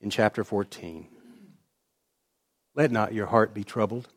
in 0.00 0.10
chapter 0.10 0.44
14. 0.44 1.08
Let 2.74 2.90
not 2.90 3.12
your 3.12 3.26
heart 3.26 3.52
be 3.52 3.64
troubled. 3.64 4.08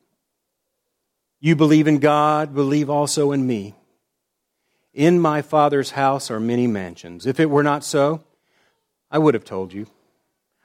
You 1.40 1.56
believe 1.56 1.88
in 1.88 2.00
God, 2.00 2.54
believe 2.54 2.90
also 2.90 3.32
in 3.32 3.48
me. 3.48 3.76
In 4.94 5.20
my 5.20 5.42
Father's 5.42 5.92
house 5.92 6.32
are 6.32 6.40
many 6.40 6.68
mansions. 6.68 7.26
If 7.26 7.40
it 7.40 7.50
were 7.50 7.64
not 7.64 7.84
so, 7.84 8.24
I 9.12 9.20
would 9.20 9.34
have 9.34 9.46
told 9.46 9.74
you. 9.74 9.88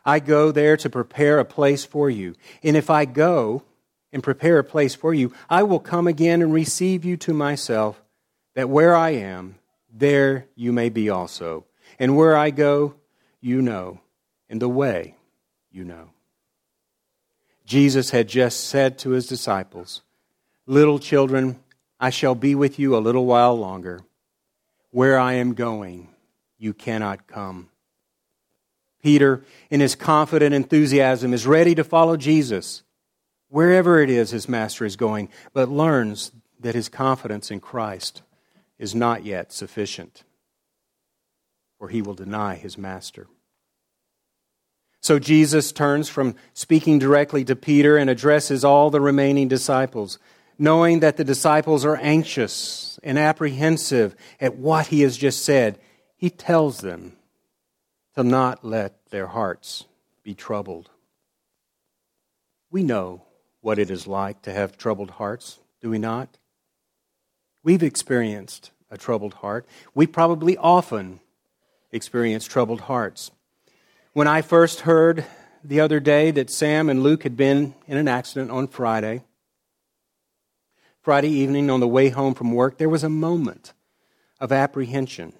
I 0.04 0.19
go 0.19 0.52
there 0.52 0.76
to 0.78 0.90
prepare 0.90 1.38
a 1.38 1.45
place 1.45 1.85
for 1.85 2.11
you. 2.11 2.35
And 2.62 2.76
if 2.76 2.90
I 2.90 3.04
go 3.04 3.62
and 4.12 4.23
prepare 4.23 4.59
a 4.59 4.64
place 4.64 4.95
for 4.95 5.14
you, 5.14 5.33
I 5.49 5.62
will 5.62 5.81
come 5.81 6.07
again 6.07 6.43
and 6.43 6.52
receive 6.52 7.04
you 7.04 7.16
to 7.19 7.33
myself, 7.35 8.02
that 8.54 8.69
where 8.69 8.95
I 8.95 9.11
am, 9.11 9.57
there 9.93 10.47
you 10.54 10.73
may 10.73 10.88
be 10.88 11.09
also. 11.09 11.64
And 11.99 12.16
where 12.16 12.37
I 12.37 12.50
go, 12.50 12.95
you 13.40 13.62
know, 13.62 14.00
and 14.49 14.61
the 14.61 14.69
way 14.69 15.16
you 15.71 15.85
know. 15.85 16.11
Jesus 17.66 18.11
had 18.11 18.28
just 18.28 18.69
said 18.69 18.99
to 18.99 19.11
his 19.11 19.26
disciples, 19.26 20.02
Little 20.66 20.99
children, 20.99 21.61
I 21.99 22.11
shall 22.11 22.35
be 22.35 22.54
with 22.54 22.78
you 22.78 22.97
a 22.97 22.99
little 22.99 23.26
while 23.26 23.59
longer. 23.59 24.00
Where 24.94 25.18
I 25.18 25.32
am 25.32 25.54
going, 25.54 26.06
you 26.56 26.72
cannot 26.72 27.26
come. 27.26 27.68
Peter, 29.02 29.44
in 29.68 29.80
his 29.80 29.96
confident 29.96 30.54
enthusiasm, 30.54 31.34
is 31.34 31.48
ready 31.48 31.74
to 31.74 31.82
follow 31.82 32.16
Jesus 32.16 32.84
wherever 33.48 34.00
it 34.00 34.08
is 34.08 34.30
his 34.30 34.48
master 34.48 34.84
is 34.84 34.94
going, 34.94 35.30
but 35.52 35.68
learns 35.68 36.30
that 36.60 36.76
his 36.76 36.88
confidence 36.88 37.50
in 37.50 37.58
Christ 37.58 38.22
is 38.78 38.94
not 38.94 39.24
yet 39.24 39.50
sufficient, 39.52 40.22
for 41.76 41.88
he 41.88 42.00
will 42.00 42.14
deny 42.14 42.54
his 42.54 42.78
master. 42.78 43.26
So 45.00 45.18
Jesus 45.18 45.72
turns 45.72 46.08
from 46.08 46.36
speaking 46.52 47.00
directly 47.00 47.44
to 47.46 47.56
Peter 47.56 47.96
and 47.96 48.08
addresses 48.08 48.64
all 48.64 48.90
the 48.90 49.00
remaining 49.00 49.48
disciples, 49.48 50.20
knowing 50.58 51.00
that 51.00 51.16
the 51.16 51.25
disciples 51.25 51.84
are 51.84 51.96
anxious 51.96 52.99
and 53.02 53.18
apprehensive 53.18 54.14
at 54.40 54.56
what 54.56 54.88
he 54.88 55.02
has 55.02 55.16
just 55.16 55.44
said. 55.44 55.78
He 56.16 56.30
tells 56.30 56.78
them 56.78 57.16
to 58.14 58.23
not 58.23 58.64
let 58.64 58.94
their 59.11 59.26
hearts 59.26 59.84
be 60.23 60.34
troubled. 60.34 60.90
We 62.70 62.82
know 62.82 63.23
what 63.61 63.78
it 63.78 63.90
is 63.90 64.06
like 64.06 64.42
to 64.42 64.52
have 64.52 64.76
troubled 64.76 65.11
hearts, 65.12 65.58
do 65.80 65.90
we 65.90 65.99
not? 65.99 66.38
We've 67.62 67.82
experienced 67.82 68.70
a 68.90 68.99
troubled 68.99 69.34
heart. 69.34 69.66
We 69.94 70.06
probably 70.06 70.56
often 70.56 71.20
experience 71.92 72.46
troubled 72.46 72.82
hearts. 72.82 73.30
When 74.12 74.28
I 74.28 74.42
first 74.42 74.80
heard 74.80 75.25
the 75.62 75.80
other 75.80 75.99
day 75.99 76.30
that 76.30 76.50
Sam 76.50 76.88
and 76.88 77.02
Luke 77.02 77.23
had 77.23 77.37
been 77.37 77.75
in 77.87 77.96
an 77.96 78.06
accident 78.06 78.50
on 78.50 78.68
Friday, 78.68 79.23
Friday 81.04 81.30
evening 81.30 81.70
on 81.70 81.78
the 81.78 81.87
way 81.87 82.08
home 82.08 82.34
from 82.34 82.50
work, 82.50 82.78
there 82.78 82.88
was 82.88 83.04
a 83.04 83.08
moment 83.08 83.73
of 84.40 84.50
apprehension. 84.50 85.32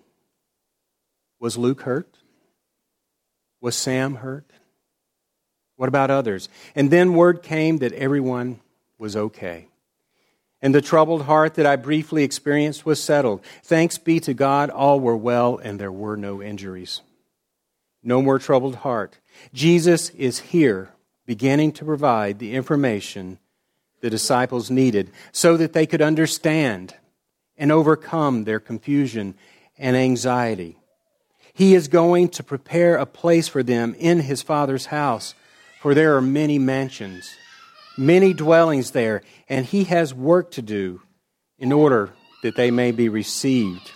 Was 1.41 1.59
Luke 1.59 1.81
hurt? 1.83 2.19
Was 3.61 3.75
Sam 3.75 4.17
hurt? 4.17 4.49
What 5.75 5.89
about 5.89 6.11
others? 6.11 6.49
And 6.77 6.93
then 6.93 7.15
word 7.15 7.43
came 7.43 7.79
that 7.79 7.93
everyone 7.95 8.61
was 8.99 9.17
okay. 9.17 9.67
And 10.63 10.73
the 10.73 10.81
troubled 10.81 11.23
heart 11.23 11.55
that 11.55 11.67
I 11.67 11.75
briefly 11.75 12.23
experienced 12.23 12.87
was 12.87 13.03
settled. 13.03 13.45
Thanks 13.65 13.99
be 13.99 14.21
to 14.21 14.35
God, 14.35 14.71
all 14.71 15.01
were 15.01 15.17
well 15.17 15.59
and 15.59 15.81
there 15.81 15.91
were 15.91 16.17
no 16.17 16.41
injuries 16.41 17.01
no 18.05 18.21
more 18.21 18.39
troubled 18.39 18.77
heart. 18.77 19.19
Jesus 19.53 20.11
is 20.11 20.39
here 20.39 20.91
beginning 21.27 21.73
to 21.73 21.85
provide 21.85 22.39
the 22.39 22.55
information 22.55 23.39
the 24.05 24.11
disciples 24.11 24.71
needed 24.71 25.11
so 25.33 25.57
that 25.57 25.73
they 25.73 25.87
could 25.87 26.03
understand 26.03 26.95
and 27.57 27.73
overcome 27.73 28.45
their 28.45 28.61
confusion 28.61 29.35
and 29.79 29.97
anxiety. 29.97 30.77
He 31.55 31.75
is 31.75 31.89
going 31.89 32.29
to 32.31 32.43
prepare 32.43 32.97
a 32.97 33.07
place 33.07 33.49
for 33.49 33.63
them 33.63 33.97
in 33.99 34.21
his 34.21 34.43
Father's 34.43 34.85
house, 34.85 35.35
for 35.81 35.95
there 35.95 36.17
are 36.17 36.21
many 36.21 36.59
mansions, 36.59 37.35
many 37.97 38.35
dwellings 38.35 38.91
there, 38.91 39.23
and 39.49 39.65
he 39.65 39.85
has 39.85 40.13
work 40.13 40.51
to 40.51 40.61
do 40.61 41.01
in 41.59 41.73
order 41.73 42.11
that 42.43 42.57
they 42.57 42.71
may 42.71 42.93
be 42.93 43.09
received. 43.09 43.91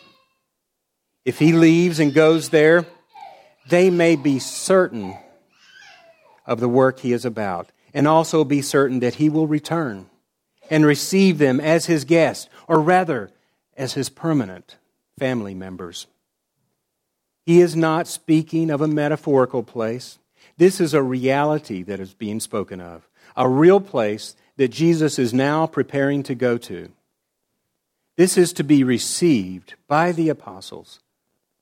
If 1.27 1.39
he 1.39 1.53
leaves 1.53 2.01
and 2.01 2.15
goes 2.15 2.49
there, 2.49 2.87
they 3.69 3.91
may 3.91 4.17
be 4.17 4.39
certain 4.39 5.19
of 6.47 6.61
the 6.61 6.69
work 6.69 7.01
he 7.01 7.13
is 7.13 7.27
about, 7.27 7.69
and 7.95 8.07
also 8.07 8.45
be 8.45 8.63
certain 8.63 9.01
that 9.01 9.17
he 9.17 9.29
will 9.29 9.47
return 9.47 10.07
and 10.71 10.85
receive 10.85 11.39
them 11.39 11.61
as 11.61 11.87
his 11.87 12.05
guests, 12.05 12.49
or 12.67 12.81
rather, 12.81 13.31
as 13.77 13.95
his 13.95 14.11
permanent 14.11 14.77
family 15.19 15.55
members. 15.55 16.07
He 17.47 17.61
is 17.61 17.75
not 17.75 18.07
speaking 18.07 18.71
of 18.71 18.83
a 18.83 18.89
metaphorical 18.89 19.63
place. 19.63 20.19
This 20.59 20.81
is 20.81 20.93
a 20.93 21.03
reality 21.03 21.83
that 21.85 22.01
is 22.01 22.13
being 22.13 22.41
spoken 22.41 22.81
of, 22.81 23.09
a 23.37 23.49
real 23.49 23.81
place 23.81 24.37
that 24.57 24.69
Jesus 24.69 25.19
is 25.19 25.33
now 25.33 25.67
preparing 25.67 26.23
to 26.25 26.35
go 26.35 26.59
to. 26.59 26.91
This 28.17 28.37
is 28.37 28.53
to 28.55 28.65
be 28.65 28.85
received 28.85 29.75
by 29.87 30.13
the 30.13 30.29
apostles 30.29 31.01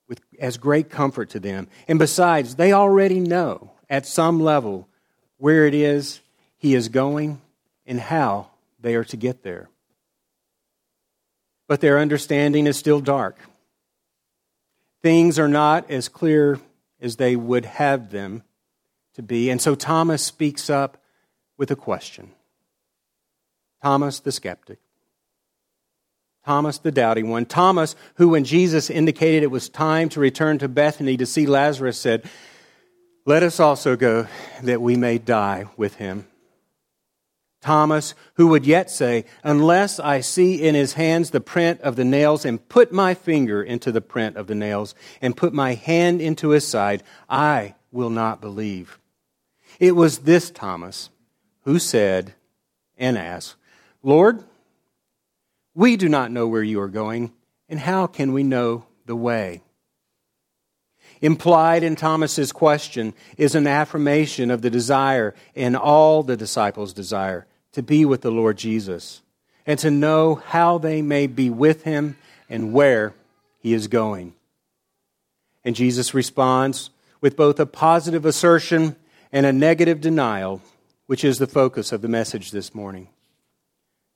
with, 0.09 0.21
as 0.39 0.57
great 0.57 0.89
comfort 0.89 1.29
to 1.29 1.39
them. 1.39 1.67
And 1.87 1.99
besides, 1.99 2.55
they 2.55 2.73
already 2.73 3.19
know 3.19 3.71
at 3.89 4.05
some 4.05 4.41
level 4.41 4.89
where 5.37 5.65
it 5.65 5.73
is 5.73 6.21
he 6.57 6.73
is 6.73 6.89
going 6.89 7.41
and 7.85 7.99
how 7.99 8.49
they 8.79 8.95
are 8.95 9.03
to 9.05 9.17
get 9.17 9.43
there. 9.43 9.69
But 11.67 11.81
their 11.81 11.99
understanding 11.99 12.67
is 12.67 12.77
still 12.77 13.01
dark. 13.01 13.37
Things 15.01 15.37
are 15.37 15.47
not 15.47 15.89
as 15.91 16.09
clear 16.09 16.59
as 16.99 17.17
they 17.17 17.35
would 17.35 17.65
have 17.65 18.09
them 18.09 18.43
to 19.15 19.21
be. 19.21 19.49
And 19.49 19.61
so 19.61 19.75
Thomas 19.75 20.23
speaks 20.23 20.69
up 20.69 20.97
with 21.57 21.71
a 21.71 21.75
question. 21.75 22.31
Thomas 23.81 24.19
the 24.19 24.31
skeptic. 24.31 24.79
Thomas, 26.45 26.77
the 26.77 26.93
doubting 26.93 27.29
one. 27.29 27.45
Thomas, 27.45 27.93
who, 28.15 28.29
when 28.29 28.45
Jesus 28.45 28.89
indicated 28.89 29.43
it 29.43 29.51
was 29.51 29.67
time 29.67 30.07
to 30.09 30.21
return 30.21 30.59
to 30.59 30.69
Bethany 30.69 31.17
to 31.17 31.25
see 31.25 31.45
Lazarus, 31.45 31.99
said, 31.99 32.23
Let 33.27 33.43
us 33.43 33.59
also 33.59 33.97
go 33.97 34.25
that 34.63 34.81
we 34.81 34.95
may 34.95 35.17
die 35.17 35.65
with 35.75 35.95
him. 35.95 36.25
Thomas, 37.59 38.15
who 38.35 38.47
would 38.47 38.65
yet 38.65 38.89
say, 38.89 39.25
Unless 39.43 39.99
I 39.99 40.21
see 40.21 40.63
in 40.65 40.75
his 40.75 40.93
hands 40.93 41.31
the 41.31 41.41
print 41.41 41.81
of 41.81 41.97
the 41.97 42.05
nails, 42.05 42.45
and 42.45 42.69
put 42.69 42.93
my 42.93 43.13
finger 43.13 43.61
into 43.61 43.91
the 43.91 43.99
print 43.99 44.37
of 44.37 44.47
the 44.47 44.55
nails, 44.55 44.95
and 45.21 45.35
put 45.35 45.51
my 45.51 45.73
hand 45.73 46.21
into 46.21 46.51
his 46.51 46.65
side, 46.65 47.03
I 47.27 47.75
will 47.91 48.09
not 48.09 48.39
believe. 48.39 48.97
It 49.77 49.93
was 49.93 50.19
this 50.19 50.49
Thomas 50.49 51.09
who 51.65 51.79
said 51.79 52.33
and 52.95 53.17
asked, 53.17 53.55
Lord, 54.03 54.41
we 55.75 55.97
do 55.97 56.07
not 56.07 56.31
know 56.31 56.47
where 56.47 56.63
you 56.63 56.79
are 56.79 56.87
going, 56.87 57.33
and 57.67 57.81
how 57.81 58.07
can 58.07 58.31
we 58.31 58.43
know 58.43 58.85
the 59.05 59.17
way? 59.17 59.63
Implied 61.21 61.83
in 61.83 61.95
Thomas's 61.95 62.51
question 62.51 63.13
is 63.37 63.55
an 63.55 63.67
affirmation 63.67 64.51
of 64.51 64.61
the 64.61 64.69
desire, 64.69 65.33
and 65.55 65.75
all 65.75 66.23
the 66.23 66.37
disciples' 66.37 66.93
desire, 66.93 67.47
to 67.71 67.81
be 67.81 68.05
with 68.05 68.21
the 68.21 68.31
Lord 68.31 68.57
Jesus 68.57 69.21
and 69.67 69.77
to 69.79 69.91
know 69.91 70.35
how 70.35 70.77
they 70.77 71.01
may 71.01 71.27
be 71.27 71.49
with 71.49 71.83
him 71.83 72.17
and 72.49 72.73
where 72.73 73.13
he 73.59 73.73
is 73.73 73.87
going. 73.87 74.33
And 75.63 75.75
Jesus 75.75 76.13
responds 76.13 76.89
with 77.19 77.35
both 77.35 77.59
a 77.59 77.65
positive 77.65 78.25
assertion 78.25 78.95
and 79.31 79.45
a 79.45 79.51
negative 79.51 79.99
denial, 79.99 80.61
which 81.05 81.25
is 81.25 81.37
the 81.37 81.45
focus 81.45 81.91
of 81.91 82.01
the 82.01 82.07
message 82.07 82.51
this 82.51 82.73
morning. 82.73 83.09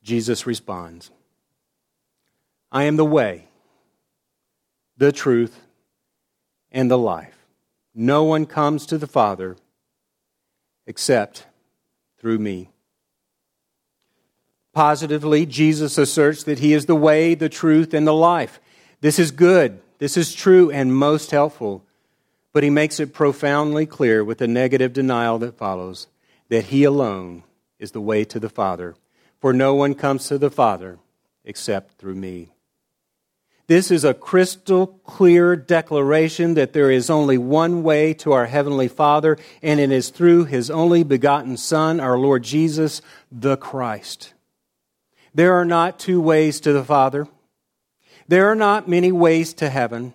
Jesus 0.02 0.48
responds 0.48 1.12
I 2.72 2.86
am 2.86 2.96
the 2.96 3.06
way, 3.06 3.50
the 4.98 5.12
truth, 5.12 5.60
and 6.72 6.90
the 6.90 6.98
life. 6.98 7.46
No 7.94 8.24
one 8.24 8.46
comes 8.46 8.86
to 8.88 8.98
the 8.98 9.08
Father 9.08 9.58
except 10.88 11.46
through 12.18 12.40
me. 12.40 12.70
Positively, 14.74 15.46
Jesus 15.46 15.98
asserts 15.98 16.44
that 16.44 16.60
he 16.60 16.74
is 16.74 16.86
the 16.86 16.96
way, 16.96 17.36
the 17.36 17.50
truth, 17.50 17.94
and 17.94 18.08
the 18.08 18.14
life. 18.14 18.62
This 19.02 19.20
is 19.20 19.32
good, 19.32 19.82
this 19.98 20.16
is 20.16 20.34
true, 20.34 20.72
and 20.72 20.96
most 20.96 21.32
helpful. 21.32 21.84
But 22.54 22.64
he 22.64 22.70
makes 22.70 23.00
it 23.00 23.14
profoundly 23.14 23.86
clear 23.86 24.24
with 24.24 24.38
the 24.38 24.48
negative 24.48 24.94
denial 24.94 25.40
that 25.40 25.58
follows 25.58 26.08
that 26.50 26.66
he 26.66 26.84
alone 26.84 27.44
is 27.80 27.92
the 27.92 28.02
way 28.02 28.24
to 28.26 28.40
the 28.40 28.50
Father. 28.50 28.96
For 29.40 29.54
no 29.54 29.74
one 29.74 29.96
comes 29.96 30.28
to 30.28 30.38
the 30.38 30.52
Father 30.52 31.00
except 31.44 31.98
through 31.98 32.16
me. 32.16 32.50
This 33.68 33.92
is 33.92 34.04
a 34.04 34.14
crystal 34.14 34.88
clear 34.88 35.56
declaration 35.56 36.56
that 36.56 36.74
there 36.74 36.92
is 36.92 37.10
only 37.10 37.38
one 37.38 37.84
way 37.84 38.14
to 38.16 38.34
our 38.34 38.46
Heavenly 38.46 38.88
Father, 38.88 39.38
and 39.62 39.80
it 39.80 39.92
is 39.92 40.10
through 40.10 40.46
His 40.46 40.70
only 40.70 41.04
begotten 41.04 41.58
Son, 41.58 42.00
our 42.00 42.18
Lord 42.18 42.44
Jesus, 42.44 43.02
the 43.32 43.58
Christ. 43.58 44.34
There 45.34 45.54
are 45.54 45.66
not 45.66 46.00
two 46.00 46.20
ways 46.20 46.60
to 46.62 46.74
the 46.74 46.84
Father. 46.84 47.28
There 48.28 48.50
are 48.50 48.56
not 48.56 48.90
many 48.90 49.12
ways 49.12 49.54
to 49.56 49.70
heaven. 49.70 50.14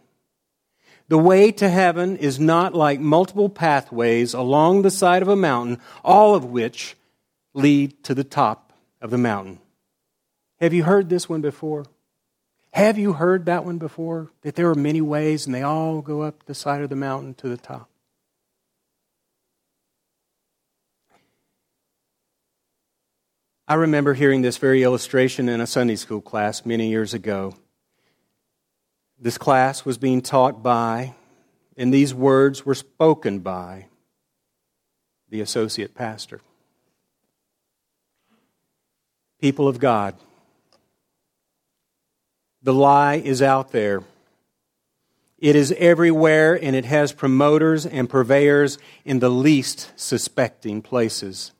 The 1.08 1.18
way 1.18 1.52
to 1.52 1.68
heaven 1.68 2.16
is 2.16 2.40
not 2.40 2.74
like 2.74 2.98
multiple 2.98 3.48
pathways 3.48 4.34
along 4.34 4.82
the 4.82 4.90
side 4.90 5.22
of 5.22 5.28
a 5.28 5.36
mountain, 5.36 5.80
all 6.04 6.34
of 6.34 6.44
which 6.44 6.96
lead 7.54 8.02
to 8.04 8.14
the 8.14 8.24
top 8.24 8.72
of 9.00 9.10
the 9.10 9.18
mountain. 9.18 9.60
Have 10.60 10.72
you 10.72 10.82
heard 10.82 11.08
this 11.08 11.28
one 11.28 11.40
before? 11.40 11.84
Have 12.76 12.98
you 12.98 13.14
heard 13.14 13.46
that 13.46 13.64
one 13.64 13.78
before? 13.78 14.28
That 14.42 14.54
there 14.54 14.68
are 14.68 14.74
many 14.74 15.00
ways 15.00 15.46
and 15.46 15.54
they 15.54 15.62
all 15.62 16.02
go 16.02 16.20
up 16.20 16.44
the 16.44 16.54
side 16.54 16.82
of 16.82 16.90
the 16.90 16.94
mountain 16.94 17.32
to 17.36 17.48
the 17.48 17.56
top. 17.56 17.88
I 23.66 23.76
remember 23.76 24.12
hearing 24.12 24.42
this 24.42 24.58
very 24.58 24.82
illustration 24.82 25.48
in 25.48 25.62
a 25.62 25.66
Sunday 25.66 25.96
school 25.96 26.20
class 26.20 26.66
many 26.66 26.90
years 26.90 27.14
ago. 27.14 27.54
This 29.18 29.38
class 29.38 29.86
was 29.86 29.96
being 29.96 30.20
taught 30.20 30.62
by, 30.62 31.14
and 31.78 31.94
these 31.94 32.12
words 32.12 32.66
were 32.66 32.74
spoken 32.74 33.38
by, 33.38 33.86
the 35.30 35.40
associate 35.40 35.94
pastor. 35.94 36.42
People 39.40 39.66
of 39.66 39.78
God, 39.78 40.14
the 42.62 42.74
lie 42.74 43.16
is 43.16 43.42
out 43.42 43.72
there. 43.72 44.02
It 45.38 45.54
is 45.54 45.72
everywhere, 45.72 46.58
and 46.60 46.74
it 46.74 46.86
has 46.86 47.12
promoters 47.12 47.84
and 47.84 48.08
purveyors 48.08 48.78
in 49.04 49.18
the 49.18 49.28
least 49.28 49.92
suspecting 49.96 50.80
places. 50.80 51.52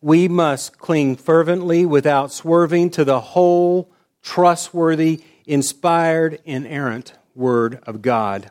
We 0.00 0.28
must 0.28 0.78
cling 0.78 1.16
fervently 1.16 1.84
without 1.84 2.32
swerving 2.32 2.90
to 2.90 3.04
the 3.04 3.20
whole, 3.20 3.90
trustworthy, 4.22 5.22
inspired, 5.44 6.40
inerrant 6.44 7.12
Word 7.34 7.82
of 7.86 8.00
God. 8.02 8.50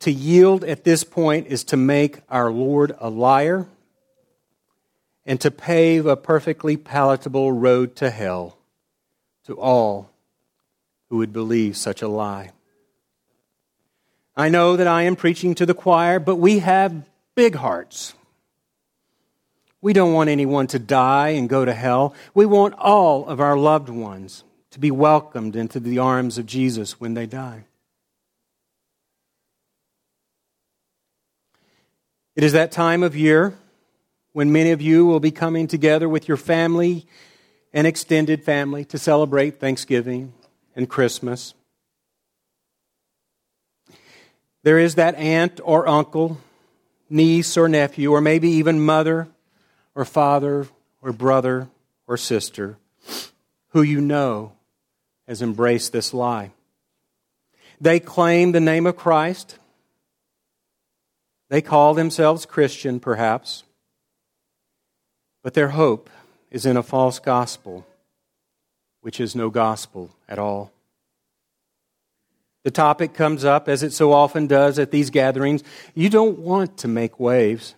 To 0.00 0.10
yield 0.10 0.64
at 0.64 0.84
this 0.84 1.04
point 1.04 1.46
is 1.46 1.62
to 1.64 1.76
make 1.76 2.20
our 2.28 2.50
Lord 2.50 2.96
a 2.98 3.10
liar 3.10 3.68
and 5.26 5.40
to 5.40 5.50
pave 5.50 6.06
a 6.06 6.16
perfectly 6.16 6.76
palatable 6.76 7.52
road 7.52 7.94
to 7.96 8.10
hell 8.10 8.56
to 9.44 9.54
all 9.54 10.09
who 11.10 11.18
would 11.18 11.32
believe 11.32 11.76
such 11.76 12.00
a 12.00 12.08
lie. 12.08 12.52
I 14.36 14.48
know 14.48 14.76
that 14.76 14.86
I 14.86 15.02
am 15.02 15.16
preaching 15.16 15.54
to 15.56 15.66
the 15.66 15.74
choir, 15.74 16.18
but 16.20 16.36
we 16.36 16.60
have 16.60 17.04
big 17.34 17.56
hearts. 17.56 18.14
We 19.82 19.92
don't 19.92 20.14
want 20.14 20.30
anyone 20.30 20.68
to 20.68 20.78
die 20.78 21.30
and 21.30 21.48
go 21.48 21.64
to 21.64 21.74
hell. 21.74 22.14
We 22.32 22.46
want 22.46 22.74
all 22.78 23.26
of 23.26 23.40
our 23.40 23.56
loved 23.56 23.88
ones 23.88 24.44
to 24.70 24.78
be 24.78 24.90
welcomed 24.90 25.56
into 25.56 25.80
the 25.80 25.98
arms 25.98 26.38
of 26.38 26.46
Jesus 26.46 27.00
when 27.00 27.14
they 27.14 27.26
die. 27.26 27.64
It 32.36 32.44
is 32.44 32.52
that 32.52 32.70
time 32.70 33.02
of 33.02 33.16
year 33.16 33.54
when 34.32 34.52
many 34.52 34.70
of 34.70 34.80
you 34.80 35.04
will 35.04 35.18
be 35.18 35.32
coming 35.32 35.66
together 35.66 36.08
with 36.08 36.28
your 36.28 36.36
family 36.36 37.06
and 37.72 37.86
extended 37.86 38.44
family 38.44 38.84
to 38.86 38.98
celebrate 38.98 39.58
Thanksgiving 39.58 40.32
and 40.74 40.88
Christmas. 40.88 41.54
There 44.62 44.78
is 44.78 44.96
that 44.96 45.14
aunt 45.14 45.60
or 45.64 45.88
uncle, 45.88 46.38
niece 47.08 47.56
or 47.56 47.68
nephew, 47.68 48.12
or 48.12 48.20
maybe 48.20 48.50
even 48.50 48.84
mother 48.84 49.28
or 49.94 50.04
father 50.04 50.68
or 51.00 51.12
brother 51.12 51.68
or 52.06 52.16
sister 52.16 52.76
who 53.70 53.82
you 53.82 54.00
know 54.00 54.52
has 55.26 55.42
embraced 55.42 55.92
this 55.92 56.12
lie. 56.12 56.50
They 57.80 58.00
claim 58.00 58.52
the 58.52 58.60
name 58.60 58.86
of 58.86 58.96
Christ. 58.96 59.58
They 61.48 61.62
call 61.62 61.94
themselves 61.94 62.46
Christian, 62.46 63.00
perhaps, 63.00 63.64
but 65.42 65.54
their 65.54 65.70
hope 65.70 66.10
is 66.50 66.66
in 66.66 66.76
a 66.76 66.82
false 66.82 67.18
gospel 67.18 67.86
which 69.00 69.20
is 69.20 69.34
no 69.34 69.50
gospel 69.50 70.10
at 70.28 70.38
all. 70.38 70.72
The 72.62 72.70
topic 72.70 73.14
comes 73.14 73.44
up, 73.44 73.68
as 73.68 73.82
it 73.82 73.92
so 73.92 74.12
often 74.12 74.46
does 74.46 74.78
at 74.78 74.90
these 74.90 75.10
gatherings. 75.10 75.62
You 75.94 76.10
don't 76.10 76.38
want 76.38 76.76
to 76.78 76.88
make 76.88 77.18
waves. 77.18 77.74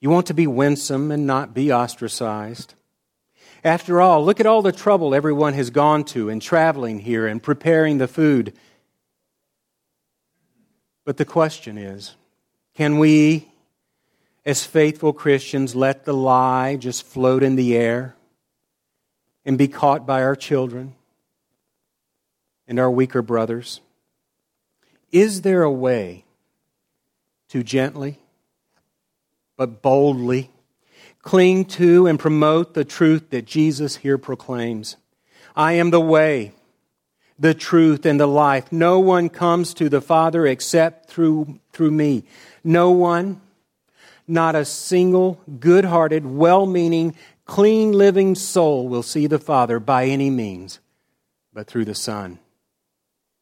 You 0.00 0.10
want 0.10 0.26
to 0.26 0.34
be 0.34 0.46
winsome 0.46 1.10
and 1.10 1.26
not 1.26 1.54
be 1.54 1.72
ostracized. 1.72 2.74
After 3.64 4.00
all, 4.00 4.24
look 4.24 4.38
at 4.38 4.46
all 4.46 4.62
the 4.62 4.70
trouble 4.70 5.14
everyone 5.14 5.54
has 5.54 5.70
gone 5.70 6.04
to 6.04 6.28
in 6.28 6.40
traveling 6.40 7.00
here 7.00 7.26
and 7.26 7.42
preparing 7.42 7.98
the 7.98 8.06
food. 8.06 8.52
But 11.04 11.16
the 11.16 11.24
question 11.24 11.78
is 11.78 12.14
can 12.74 12.98
we, 12.98 13.48
as 14.44 14.64
faithful 14.64 15.12
Christians, 15.12 15.74
let 15.74 16.04
the 16.04 16.12
lie 16.12 16.76
just 16.76 17.04
float 17.04 17.42
in 17.42 17.56
the 17.56 17.76
air? 17.76 18.14
And 19.48 19.56
be 19.56 19.66
caught 19.66 20.06
by 20.06 20.22
our 20.22 20.36
children 20.36 20.94
and 22.68 22.78
our 22.78 22.90
weaker 22.90 23.22
brothers? 23.22 23.80
Is 25.10 25.40
there 25.40 25.62
a 25.62 25.72
way 25.72 26.26
to 27.48 27.62
gently 27.62 28.18
but 29.56 29.80
boldly 29.80 30.50
cling 31.22 31.64
to 31.64 32.06
and 32.06 32.20
promote 32.20 32.74
the 32.74 32.84
truth 32.84 33.30
that 33.30 33.46
Jesus 33.46 33.96
here 33.96 34.18
proclaims? 34.18 34.96
I 35.56 35.72
am 35.72 35.88
the 35.92 35.98
way, 36.00 36.52
the 37.38 37.54
truth, 37.54 38.04
and 38.04 38.20
the 38.20 38.26
life. 38.26 38.70
No 38.70 39.00
one 39.00 39.30
comes 39.30 39.72
to 39.74 39.88
the 39.88 40.02
Father 40.02 40.46
except 40.46 41.08
through, 41.08 41.58
through 41.72 41.92
me. 41.92 42.24
No 42.62 42.90
one, 42.90 43.40
not 44.26 44.54
a 44.54 44.66
single 44.66 45.40
good 45.58 45.86
hearted, 45.86 46.26
well 46.26 46.66
meaning, 46.66 47.14
clean 47.48 47.90
living 47.92 48.36
soul 48.36 48.86
will 48.86 49.02
see 49.02 49.26
the 49.26 49.38
Father 49.40 49.80
by 49.80 50.04
any 50.04 50.30
means 50.30 50.78
but 51.52 51.66
through 51.66 51.86
the 51.86 51.94
Son. 51.94 52.38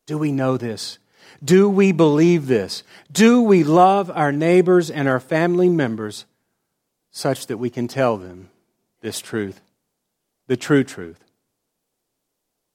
Do 0.07 0.16
we 0.16 0.33
know 0.33 0.57
this? 0.57 0.99
Do 1.45 1.69
we 1.69 1.92
believe 1.92 2.47
this? 2.47 2.83
Do 3.12 3.42
we 3.42 3.62
love 3.64 4.11
our 4.11 4.33
neighbors 4.33 4.90
and 4.90 5.07
our 5.09 5.21
family 5.21 5.69
members 5.69 6.25
such 7.11 7.49
that 7.49 7.59
we 7.59 7.69
can 7.69 7.88
tell 7.88 8.16
them 8.16 8.49
this 9.03 9.21
truth, 9.21 9.61
the 10.47 10.57
true 10.57 10.85
truth? 10.85 11.23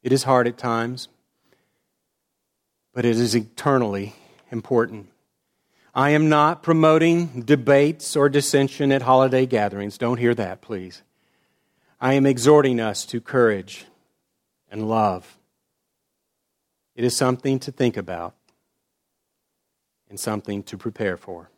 It 0.03 0.11
is 0.11 0.23
hard 0.23 0.47
at 0.47 0.57
times, 0.57 1.07
but 2.93 3.05
it 3.05 3.15
is 3.15 3.35
eternally 3.35 4.15
important. 4.51 5.07
I 5.95 6.09
am 6.09 6.27
not 6.29 6.61
promoting 6.61 7.43
debates 7.43 8.15
or 8.15 8.29
dissension 8.29 8.91
at 8.91 9.01
holiday 9.01 9.45
gatherings. 9.45 9.97
Don't 9.97 10.17
hear 10.17 10.35
that, 10.35 10.61
please. 10.61 11.01
I 12.03 12.13
am 12.13 12.25
exhorting 12.25 12.79
us 12.79 13.05
to 13.05 13.21
courage 13.21 13.85
and 14.71 14.89
love. 14.89 15.37
It 16.95 17.03
is 17.03 17.15
something 17.15 17.59
to 17.59 17.71
think 17.71 17.95
about 17.95 18.33
and 20.09 20.19
something 20.19 20.63
to 20.63 20.77
prepare 20.77 21.15
for. 21.15 21.51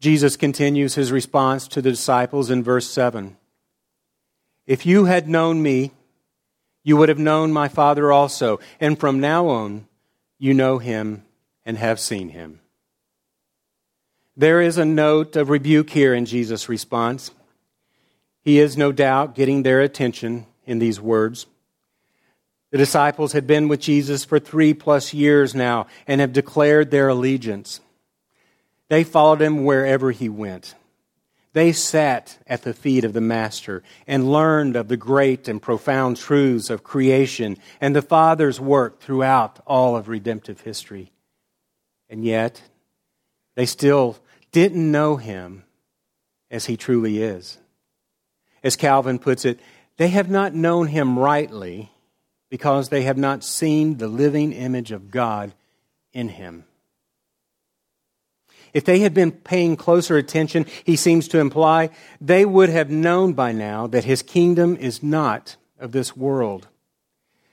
Jesus 0.00 0.36
continues 0.36 0.96
his 0.96 1.12
response 1.12 1.68
to 1.68 1.80
the 1.80 1.90
disciples 1.90 2.50
in 2.50 2.64
verse 2.64 2.90
7. 2.90 3.36
If 4.66 4.84
you 4.84 5.04
had 5.04 5.28
known 5.28 5.62
me, 5.62 5.92
you 6.82 6.96
would 6.96 7.08
have 7.08 7.18
known 7.18 7.52
my 7.52 7.68
Father 7.68 8.10
also, 8.10 8.58
and 8.80 8.98
from 8.98 9.20
now 9.20 9.46
on 9.46 9.86
you 10.38 10.54
know 10.54 10.78
him 10.78 11.24
and 11.64 11.78
have 11.78 12.00
seen 12.00 12.30
him. 12.30 12.60
There 14.36 14.60
is 14.60 14.76
a 14.76 14.84
note 14.84 15.36
of 15.36 15.50
rebuke 15.50 15.90
here 15.90 16.14
in 16.14 16.24
Jesus' 16.24 16.68
response. 16.68 17.30
He 18.42 18.58
is 18.58 18.76
no 18.76 18.92
doubt 18.92 19.34
getting 19.34 19.62
their 19.62 19.80
attention 19.80 20.46
in 20.64 20.78
these 20.78 21.00
words. 21.00 21.46
The 22.70 22.78
disciples 22.78 23.32
had 23.32 23.46
been 23.46 23.68
with 23.68 23.80
Jesus 23.80 24.24
for 24.24 24.38
three 24.38 24.74
plus 24.74 25.12
years 25.12 25.54
now 25.54 25.86
and 26.06 26.20
have 26.20 26.32
declared 26.32 26.90
their 26.90 27.08
allegiance. 27.08 27.80
They 28.88 29.04
followed 29.04 29.42
him 29.42 29.64
wherever 29.64 30.10
he 30.12 30.28
went. 30.28 30.74
They 31.52 31.72
sat 31.72 32.38
at 32.46 32.62
the 32.62 32.72
feet 32.72 33.04
of 33.04 33.12
the 33.12 33.20
Master 33.20 33.82
and 34.06 34.30
learned 34.30 34.76
of 34.76 34.86
the 34.86 34.96
great 34.96 35.48
and 35.48 35.60
profound 35.60 36.16
truths 36.16 36.70
of 36.70 36.84
creation 36.84 37.58
and 37.80 37.94
the 37.94 38.02
Father's 38.02 38.60
work 38.60 39.00
throughout 39.00 39.58
all 39.66 39.96
of 39.96 40.08
redemptive 40.08 40.60
history. 40.60 41.10
And 42.08 42.24
yet, 42.24 42.62
they 43.56 43.66
still 43.66 44.16
didn't 44.52 44.90
know 44.90 45.16
him 45.16 45.64
as 46.52 46.66
he 46.66 46.76
truly 46.76 47.20
is. 47.20 47.58
As 48.62 48.76
Calvin 48.76 49.18
puts 49.18 49.44
it, 49.44 49.58
they 49.96 50.08
have 50.08 50.30
not 50.30 50.54
known 50.54 50.88
him 50.88 51.18
rightly 51.18 51.90
because 52.50 52.88
they 52.88 53.02
have 53.02 53.18
not 53.18 53.44
seen 53.44 53.96
the 53.96 54.08
living 54.08 54.52
image 54.52 54.90
of 54.92 55.10
God 55.10 55.54
in 56.12 56.28
him. 56.28 56.64
If 58.72 58.84
they 58.84 59.00
had 59.00 59.14
been 59.14 59.32
paying 59.32 59.76
closer 59.76 60.16
attention, 60.16 60.66
he 60.84 60.96
seems 60.96 61.26
to 61.28 61.38
imply, 61.38 61.90
they 62.20 62.44
would 62.44 62.68
have 62.68 62.90
known 62.90 63.32
by 63.32 63.52
now 63.52 63.86
that 63.88 64.04
his 64.04 64.22
kingdom 64.22 64.76
is 64.76 65.02
not 65.02 65.56
of 65.78 65.92
this 65.92 66.16
world, 66.16 66.68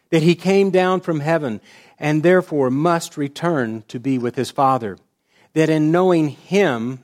that 0.10 0.24
he 0.24 0.36
came 0.36 0.70
down 0.70 1.02
from 1.02 1.22
heaven 1.22 1.60
and 1.98 2.22
therefore 2.22 2.70
must 2.70 3.18
return 3.18 3.84
to 3.88 4.00
be 4.00 4.18
with 4.18 4.36
his 4.36 4.52
Father, 4.52 4.98
that 5.54 5.70
in 5.70 5.92
knowing 5.92 6.30
him, 6.30 7.04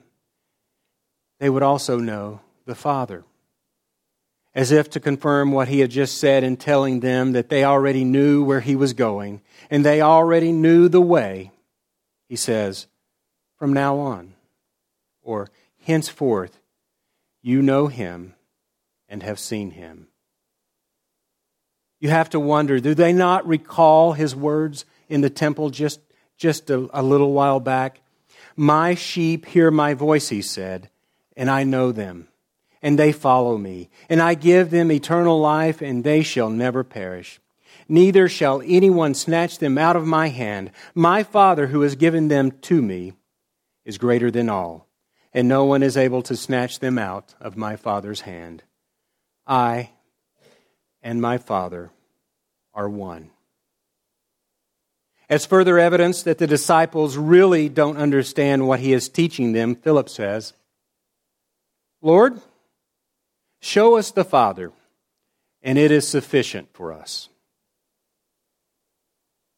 they 1.40 1.50
would 1.50 1.64
also 1.64 1.98
know 1.98 2.42
the 2.66 2.76
Father 2.76 3.24
as 4.56 4.72
if 4.72 4.90
to 4.92 5.00
confirm 5.00 5.52
what 5.52 5.68
he 5.68 5.80
had 5.80 5.90
just 5.90 6.18
said 6.18 6.44
in 6.44 6.58
telling 6.58 7.00
them 7.00 7.32
that 7.32 7.50
they 7.50 7.64
already 7.64 8.04
knew 8.04 8.44
where 8.44 8.60
he 8.60 8.76
was 8.76 8.94
going 8.94 9.42
and 9.70 9.84
they 9.84 10.02
already 10.02 10.52
knew 10.52 10.88
the 10.88 11.02
way, 11.02 11.52
he 12.30 12.36
says, 12.36 12.88
from 13.58 13.74
now 13.74 13.98
on, 13.98 14.36
or 15.24 15.50
henceforth, 15.86 16.60
you 17.42 17.62
know 17.62 17.88
him 17.88 18.36
and 19.10 19.24
have 19.24 19.40
seen 19.40 19.72
him. 19.72 20.08
You 22.00 22.10
have 22.10 22.30
to 22.32 22.40
wonder 22.40 22.80
do 22.80 22.94
they 22.94 23.14
not 23.14 23.48
recall 23.48 24.14
his 24.14 24.36
words 24.36 24.86
in 25.10 25.22
the 25.22 25.30
temple 25.30 25.70
just, 25.70 26.00
just 26.38 26.70
a, 26.70 26.90
a 26.94 27.02
little 27.02 27.32
while 27.32 27.60
back? 27.60 28.02
My 28.56 28.94
sheep 28.94 29.46
hear 29.48 29.72
my 29.72 29.96
voice, 29.96 30.30
he 30.30 30.42
said, 30.44 30.90
and 31.36 31.50
I 31.50 31.64
know 31.64 31.92
them 31.92 32.28
and 32.84 33.00
they 33.00 33.14
follow 33.14 33.58
me. 33.58 33.90
And 34.10 34.22
I 34.22 34.36
give 34.36 34.70
them 34.70 34.92
eternal 34.92 35.40
life, 35.40 35.82
and 35.82 36.04
they 36.04 36.22
shall 36.22 36.50
never 36.50 36.84
perish. 36.84 37.40
Neither 37.88 38.28
shall 38.28 38.62
anyone 38.64 39.14
snatch 39.14 39.58
them 39.58 39.78
out 39.78 39.96
of 39.96 40.06
my 40.06 40.28
hand. 40.28 40.72
My 40.94 41.24
Father, 41.24 41.68
who 41.68 41.82
has 41.82 41.96
given 41.96 42.28
them 42.28 42.52
to 42.64 42.82
me, 42.82 43.14
is 43.86 43.98
greater 43.98 44.30
than 44.30 44.50
all, 44.50 44.88
and 45.34 45.48
no 45.48 45.64
one 45.64 45.82
is 45.82 45.98
able 45.98 46.22
to 46.24 46.36
snatch 46.36 46.80
them 46.80 47.00
out 47.00 47.34
of 47.40 47.58
my 47.58 47.78
Father's 47.78 48.22
hand. 48.22 48.64
I 49.48 49.92
and 51.02 51.22
my 51.22 51.38
Father 51.38 51.90
are 52.74 52.90
one. 52.90 53.32
As 55.30 55.46
further 55.46 55.80
evidence 55.80 56.24
that 56.24 56.38
the 56.38 56.48
disciples 56.48 57.18
really 57.18 57.70
don't 57.70 57.98
understand 57.98 58.68
what 58.68 58.82
he 58.82 58.94
is 58.94 59.10
teaching 59.10 59.54
them, 59.54 59.76
Philip 59.76 60.10
says, 60.10 60.54
Lord, 62.02 62.42
Show 63.64 63.96
us 63.96 64.12
the 64.12 64.26
Father, 64.26 64.74
and 65.62 65.78
it 65.78 65.90
is 65.90 66.06
sufficient 66.06 66.68
for 66.74 66.92
us. 66.92 67.30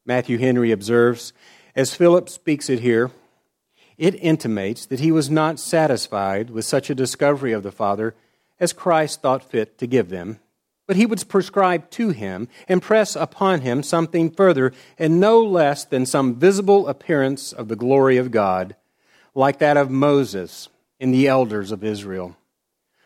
Matthew 0.06 0.38
Henry 0.38 0.72
observes, 0.72 1.34
as 1.76 1.96
Philip 1.96 2.30
speaks 2.30 2.70
it 2.70 2.82
here, 2.82 3.10
it 3.98 4.14
intimates 4.14 4.86
that 4.86 5.00
he 5.00 5.12
was 5.12 5.32
not 5.32 5.60
satisfied 5.60 6.52
with 6.52 6.66
such 6.66 6.92
a 6.92 6.96
discovery 6.96 7.52
of 7.52 7.64
the 7.64 7.72
Father 7.72 8.14
as 8.60 8.74
Christ 8.74 9.24
thought 9.24 9.44
fit 9.44 9.80
to 9.80 9.88
give 9.88 10.10
them, 10.10 10.40
but 10.86 10.98
he 10.98 11.08
would 11.08 11.28
prescribe 11.28 11.90
to 11.90 12.10
him 12.10 12.48
and 12.68 12.84
press 12.84 13.16
upon 13.16 13.62
him 13.62 13.82
something 13.82 14.30
further 14.30 14.72
and 15.00 15.20
no 15.20 15.42
less 15.42 15.84
than 15.84 16.06
some 16.06 16.36
visible 16.36 16.88
appearance 16.88 17.52
of 17.52 17.70
the 17.70 17.76
glory 17.76 18.18
of 18.18 18.30
God, 18.30 18.76
like 19.34 19.58
that 19.58 19.78
of 19.78 19.90
Moses 19.90 20.70
in 21.00 21.10
the 21.10 21.28
elders 21.28 21.72
of 21.72 21.84
Israel. 21.84 22.38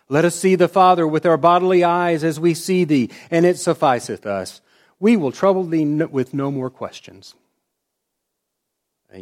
Let 0.09 0.25
us 0.25 0.35
see 0.35 0.55
the 0.55 0.67
Father 0.67 1.07
with 1.07 1.27
our 1.27 1.37
bodily 1.37 1.83
eyes 1.83 2.23
as 2.23 2.39
we 2.39 2.55
see 2.55 2.83
thee, 2.83 3.11
and 3.29 3.45
it 3.45 3.59
sufficeth 3.59 4.25
us. 4.25 4.59
We 4.99 5.15
will 5.15 5.31
trouble 5.31 5.63
thee 5.63 5.85
with 5.85 6.33
no 6.33 6.51
more 6.51 6.71
questions. 6.71 7.35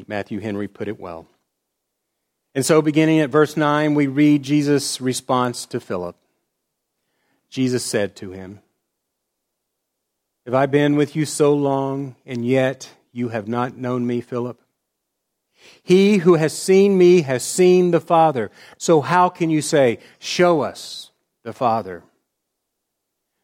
Matthew 0.08 0.39
Henry 0.39 0.67
put 0.67 0.88
it 0.88 1.00
well. 1.00 1.28
And 2.56 2.65
so, 2.65 2.82
beginning 2.82 3.19
at 3.19 3.30
verse 3.30 3.56
9, 3.56 3.93
we 3.93 4.08
read 4.08 4.43
Jesus' 4.43 5.00
response 5.00 5.65
to 5.67 5.80
Philip. 5.80 6.15
Jesus 7.50 7.86
said 7.86 8.15
to 8.17 8.32
him, 8.32 8.62
Have 10.45 10.56
I 10.56 10.65
been 10.65 10.95
with 10.95 11.15
you 11.15 11.26
so 11.26 11.54
long, 11.54 12.15
and 12.26 12.45
yet 12.45 12.89
you 13.12 13.30
have 13.30 13.47
not 13.47 13.78
known 13.78 14.08
me, 14.08 14.21
Philip? 14.21 14.60
He 15.84 16.17
who 16.17 16.36
has 16.36 16.58
seen 16.58 16.98
me 16.98 17.22
has 17.22 17.43
seen 17.43 17.91
the 17.91 18.00
Father. 18.00 18.52
So 18.78 19.02
how 19.02 19.30
can 19.30 19.50
you 19.50 19.62
say, 19.62 20.00
Show 20.20 20.62
us 20.62 21.12
the 21.43 21.54
Father? 21.54 22.04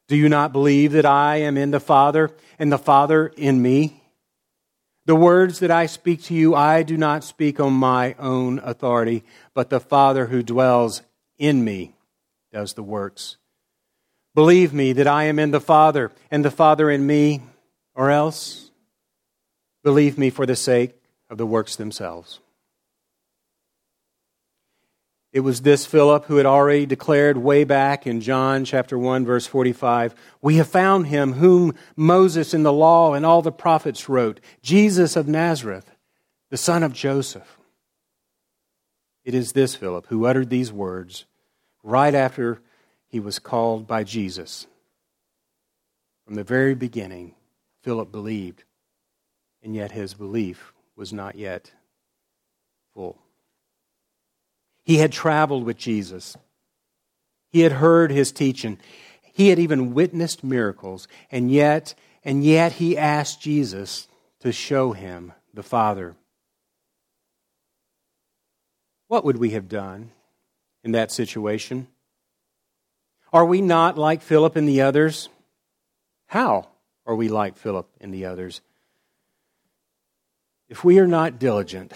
Do 0.07 0.17
you 0.17 0.29
not 0.29 0.51
believe 0.51 0.91
that 0.91 1.05
I 1.05 1.37
am 1.37 1.57
in 1.57 1.71
the 1.71 1.79
Father 1.79 2.31
and 2.59 2.71
the 2.71 2.77
Father 2.77 3.27
in 3.37 3.61
me? 3.61 4.03
The 5.05 5.15
words 5.15 5.59
that 5.59 5.71
I 5.71 5.85
speak 5.85 6.23
to 6.23 6.33
you, 6.33 6.55
I 6.55 6.83
do 6.83 6.97
not 6.97 7.23
speak 7.23 7.59
on 7.59 7.73
my 7.73 8.15
own 8.19 8.59
authority, 8.59 9.23
but 9.53 9.69
the 9.69 9.79
Father 9.79 10.27
who 10.27 10.43
dwells 10.43 11.01
in 11.37 11.63
me 11.63 11.95
does 12.51 12.73
the 12.73 12.83
works. 12.83 13.37
Believe 14.35 14.73
me 14.73 14.93
that 14.93 15.07
I 15.07 15.25
am 15.25 15.39
in 15.39 15.51
the 15.51 15.59
Father 15.59 16.11
and 16.31 16.43
the 16.43 16.51
Father 16.51 16.89
in 16.89 17.05
me, 17.05 17.41
or 17.95 18.09
else 18.09 18.71
believe 19.83 20.17
me 20.17 20.29
for 20.29 20.45
the 20.45 20.55
sake 20.55 20.95
of 21.33 21.39
the 21.39 21.45
works 21.47 21.75
themselves. 21.75 22.39
It 25.31 25.39
was 25.39 25.61
this 25.61 25.83
Philip 25.83 26.25
who 26.25 26.35
had 26.37 26.45
already 26.45 26.85
declared 26.85 27.37
way 27.37 27.63
back 27.63 28.05
in 28.05 28.21
John 28.21 28.65
chapter 28.65 28.99
1 28.99 29.25
verse 29.25 29.47
45, 29.47 30.13
we 30.43 30.57
have 30.57 30.67
found 30.67 31.07
him 31.07 31.33
whom 31.33 31.73
Moses 31.95 32.53
in 32.53 32.61
the 32.61 32.71
law 32.71 33.15
and 33.15 33.25
all 33.25 33.41
the 33.41 33.51
prophets 33.51 34.07
wrote, 34.07 34.41
Jesus 34.61 35.15
of 35.15 35.27
Nazareth, 35.27 35.89
the 36.51 36.57
son 36.57 36.83
of 36.83 36.93
Joseph. 36.93 37.57
It 39.25 39.33
is 39.33 39.53
this 39.53 39.75
Philip 39.75 40.05
who 40.09 40.27
uttered 40.27 40.51
these 40.51 40.71
words 40.71 41.25
right 41.81 42.13
after 42.13 42.61
he 43.07 43.19
was 43.19 43.39
called 43.39 43.87
by 43.87 44.03
Jesus. 44.03 44.67
From 46.25 46.35
the 46.35 46.43
very 46.43 46.75
beginning, 46.75 47.33
Philip 47.81 48.11
believed, 48.11 48.65
and 49.63 49.73
yet 49.73 49.93
his 49.93 50.13
belief 50.13 50.73
was 50.95 51.13
not 51.13 51.35
yet 51.35 51.71
full. 52.93 53.19
He 54.83 54.97
had 54.97 55.11
traveled 55.11 55.63
with 55.63 55.77
Jesus. 55.77 56.35
He 57.49 57.61
had 57.61 57.73
heard 57.73 58.11
his 58.11 58.31
teaching. 58.31 58.79
He 59.21 59.49
had 59.49 59.59
even 59.59 59.93
witnessed 59.93 60.43
miracles. 60.43 61.07
And 61.31 61.51
yet, 61.51 61.95
and 62.23 62.43
yet 62.43 62.73
he 62.73 62.97
asked 62.97 63.41
Jesus 63.41 64.07
to 64.41 64.51
show 64.51 64.91
him 64.91 65.33
the 65.53 65.63
Father. 65.63 66.15
What 69.07 69.23
would 69.25 69.37
we 69.37 69.51
have 69.51 69.69
done 69.69 70.11
in 70.83 70.91
that 70.91 71.11
situation? 71.11 71.87
Are 73.31 73.45
we 73.45 73.61
not 73.61 73.97
like 73.97 74.21
Philip 74.21 74.55
and 74.55 74.67
the 74.67 74.81
others? 74.81 75.29
How 76.27 76.67
are 77.05 77.15
we 77.15 77.29
like 77.29 77.57
Philip 77.57 77.89
and 78.01 78.13
the 78.13 78.25
others? 78.25 78.61
If 80.69 80.83
we 80.83 80.99
are 80.99 81.07
not 81.07 81.39
diligent 81.39 81.93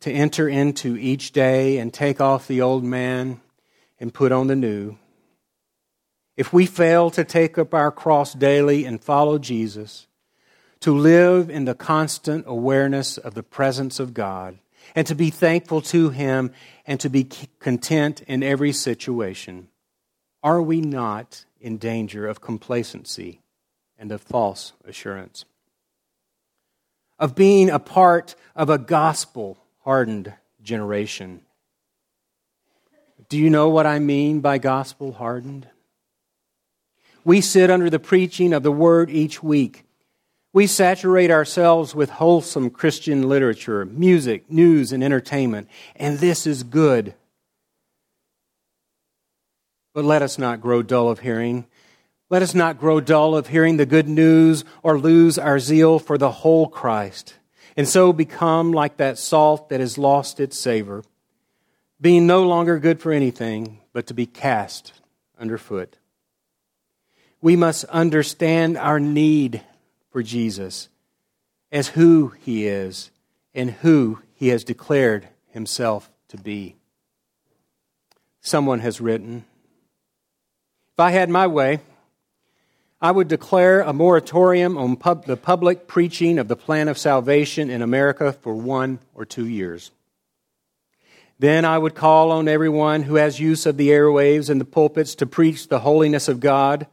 to 0.00 0.12
enter 0.12 0.48
into 0.48 0.96
each 0.96 1.32
day 1.32 1.78
and 1.78 1.92
take 1.92 2.20
off 2.20 2.46
the 2.46 2.60
old 2.60 2.84
man 2.84 3.40
and 3.98 4.14
put 4.14 4.32
on 4.32 4.46
the 4.46 4.56
new, 4.56 4.96
if 6.36 6.52
we 6.52 6.66
fail 6.66 7.10
to 7.10 7.24
take 7.24 7.58
up 7.58 7.74
our 7.74 7.90
cross 7.90 8.32
daily 8.32 8.84
and 8.84 9.02
follow 9.02 9.38
Jesus, 9.38 10.06
to 10.80 10.96
live 10.96 11.50
in 11.50 11.66
the 11.66 11.74
constant 11.74 12.44
awareness 12.46 13.18
of 13.18 13.34
the 13.34 13.42
presence 13.42 14.00
of 14.00 14.14
God, 14.14 14.58
and 14.94 15.06
to 15.06 15.14
be 15.14 15.30
thankful 15.30 15.82
to 15.82 16.08
Him 16.08 16.52
and 16.86 16.98
to 17.00 17.10
be 17.10 17.28
content 17.58 18.22
in 18.22 18.42
every 18.42 18.72
situation, 18.72 19.68
are 20.42 20.62
we 20.62 20.80
not 20.80 21.44
in 21.60 21.76
danger 21.76 22.26
of 22.26 22.40
complacency 22.40 23.40
and 23.98 24.10
of 24.10 24.22
false 24.22 24.72
assurance? 24.86 25.44
Of 27.20 27.36
being 27.36 27.70
a 27.70 27.78
part 27.78 28.34
of 28.56 28.68
a 28.68 28.78
gospel 28.78 29.58
hardened 29.84 30.34
generation. 30.60 31.42
Do 33.28 33.38
you 33.38 33.50
know 33.50 33.68
what 33.68 33.86
I 33.86 34.00
mean 34.00 34.40
by 34.40 34.58
gospel 34.58 35.12
hardened? 35.12 35.68
We 37.24 37.40
sit 37.40 37.70
under 37.70 37.88
the 37.88 38.00
preaching 38.00 38.52
of 38.52 38.64
the 38.64 38.72
word 38.72 39.08
each 39.10 39.40
week 39.40 39.84
we 40.52 40.66
saturate 40.66 41.30
ourselves 41.30 41.94
with 41.94 42.10
wholesome 42.10 42.70
Christian 42.70 43.28
literature, 43.28 43.84
music, 43.84 44.50
news, 44.50 44.90
and 44.90 45.02
entertainment, 45.04 45.68
and 45.94 46.18
this 46.18 46.44
is 46.46 46.64
good. 46.64 47.14
But 49.94 50.04
let 50.04 50.22
us 50.22 50.38
not 50.38 50.60
grow 50.60 50.82
dull 50.82 51.08
of 51.08 51.20
hearing. 51.20 51.66
Let 52.30 52.42
us 52.42 52.54
not 52.54 52.78
grow 52.78 53.00
dull 53.00 53.34
of 53.34 53.48
hearing 53.48 53.76
the 53.76 53.84
good 53.84 54.08
news 54.08 54.64
or 54.84 54.96
lose 55.00 55.36
our 55.36 55.58
zeal 55.58 55.98
for 55.98 56.16
the 56.16 56.30
whole 56.30 56.68
Christ, 56.68 57.34
and 57.76 57.88
so 57.88 58.12
become 58.12 58.70
like 58.70 58.98
that 58.98 59.18
salt 59.18 59.68
that 59.70 59.80
has 59.80 59.98
lost 59.98 60.38
its 60.38 60.56
savor, 60.56 61.02
being 62.00 62.28
no 62.28 62.44
longer 62.44 62.78
good 62.78 63.00
for 63.00 63.10
anything 63.10 63.80
but 63.92 64.06
to 64.06 64.14
be 64.14 64.26
cast 64.26 64.92
underfoot. 65.40 65.98
We 67.42 67.56
must 67.56 67.84
understand 67.86 68.78
our 68.78 69.00
need 69.00 69.62
for 70.12 70.22
Jesus 70.22 70.88
as 71.72 71.88
who 71.88 72.28
he 72.38 72.68
is 72.68 73.10
and 73.54 73.72
who 73.72 74.20
he 74.34 74.48
has 74.48 74.62
declared 74.62 75.26
himself 75.48 76.12
to 76.28 76.36
be. 76.36 76.76
Someone 78.40 78.78
has 78.78 79.00
written 79.00 79.44
If 80.92 81.00
I 81.00 81.10
had 81.10 81.28
my 81.28 81.48
way, 81.48 81.80
I 83.00 83.10
would 83.10 83.28
declare 83.28 83.80
a 83.80 83.92
moratorium 83.92 84.76
on 84.76 84.96
pub- 84.96 85.26
the 85.26 85.36
public 85.36 85.86
preaching 85.86 86.38
of 86.38 86.48
the 86.48 86.56
plan 86.56 86.88
of 86.88 86.98
salvation 86.98 87.70
in 87.70 87.82
America 87.82 88.32
for 88.32 88.54
one 88.54 88.98
or 89.14 89.24
two 89.24 89.46
years. 89.46 89.90
Then 91.38 91.64
I 91.64 91.78
would 91.78 91.94
call 91.94 92.30
on 92.32 92.48
everyone 92.48 93.02
who 93.02 93.14
has 93.14 93.40
use 93.40 93.64
of 93.64 93.78
the 93.78 93.88
airwaves 93.88 94.50
and 94.50 94.60
the 94.60 94.66
pulpits 94.66 95.14
to 95.16 95.26
preach 95.26 95.68
the 95.68 95.80
holiness 95.80 96.28
of 96.28 96.40
God 96.40 96.86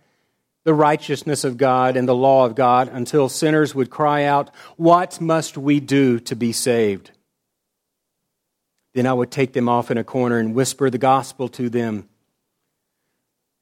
the 0.67 0.73
righteousness 0.73 1.45
of 1.45 1.55
God 1.55 1.95
and 1.95 2.09
the 2.09 2.13
law 2.13 2.45
of 2.45 2.53
God 2.53 2.89
until 2.91 3.29
sinners 3.29 3.73
would 3.73 3.89
cry 3.89 4.25
out, 4.25 4.53
What 4.75 5.21
must 5.21 5.57
we 5.57 5.79
do 5.79 6.19
to 6.19 6.35
be 6.35 6.51
saved? 6.51 7.11
Then 8.93 9.07
I 9.07 9.13
would 9.13 9.31
take 9.31 9.53
them 9.53 9.69
off 9.69 9.91
in 9.91 9.97
a 9.97 10.03
corner 10.03 10.39
and 10.39 10.53
whisper 10.53 10.89
the 10.89 10.97
gospel 10.97 11.47
to 11.47 11.69
them. 11.69 12.09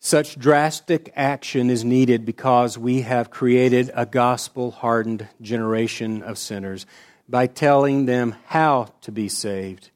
Such 0.06 0.38
drastic 0.38 1.12
action 1.16 1.72
is 1.72 1.84
needed 1.84 2.26
because 2.26 2.78
we 2.78 3.02
have 3.02 3.32
created 3.32 3.90
a 3.96 4.06
gospel 4.06 4.70
hardened 4.70 5.28
generation 5.42 6.22
of 6.22 6.38
sinners 6.38 6.86
by 7.28 7.48
telling 7.48 8.06
them 8.06 8.36
how 8.46 8.94
to 9.02 9.12
be 9.12 9.30
saved 9.30 9.90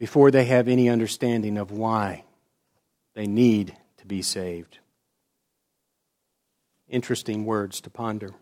before 0.00 0.32
they 0.32 0.46
have 0.46 0.66
any 0.66 0.88
understanding 0.88 1.56
of 1.56 1.70
why 1.70 2.24
they 3.14 3.28
need 3.28 3.76
to 3.98 4.06
be 4.06 4.22
saved 4.22 4.78
interesting 6.88 7.44
words 7.44 7.80
to 7.82 7.90
ponder. 7.90 8.34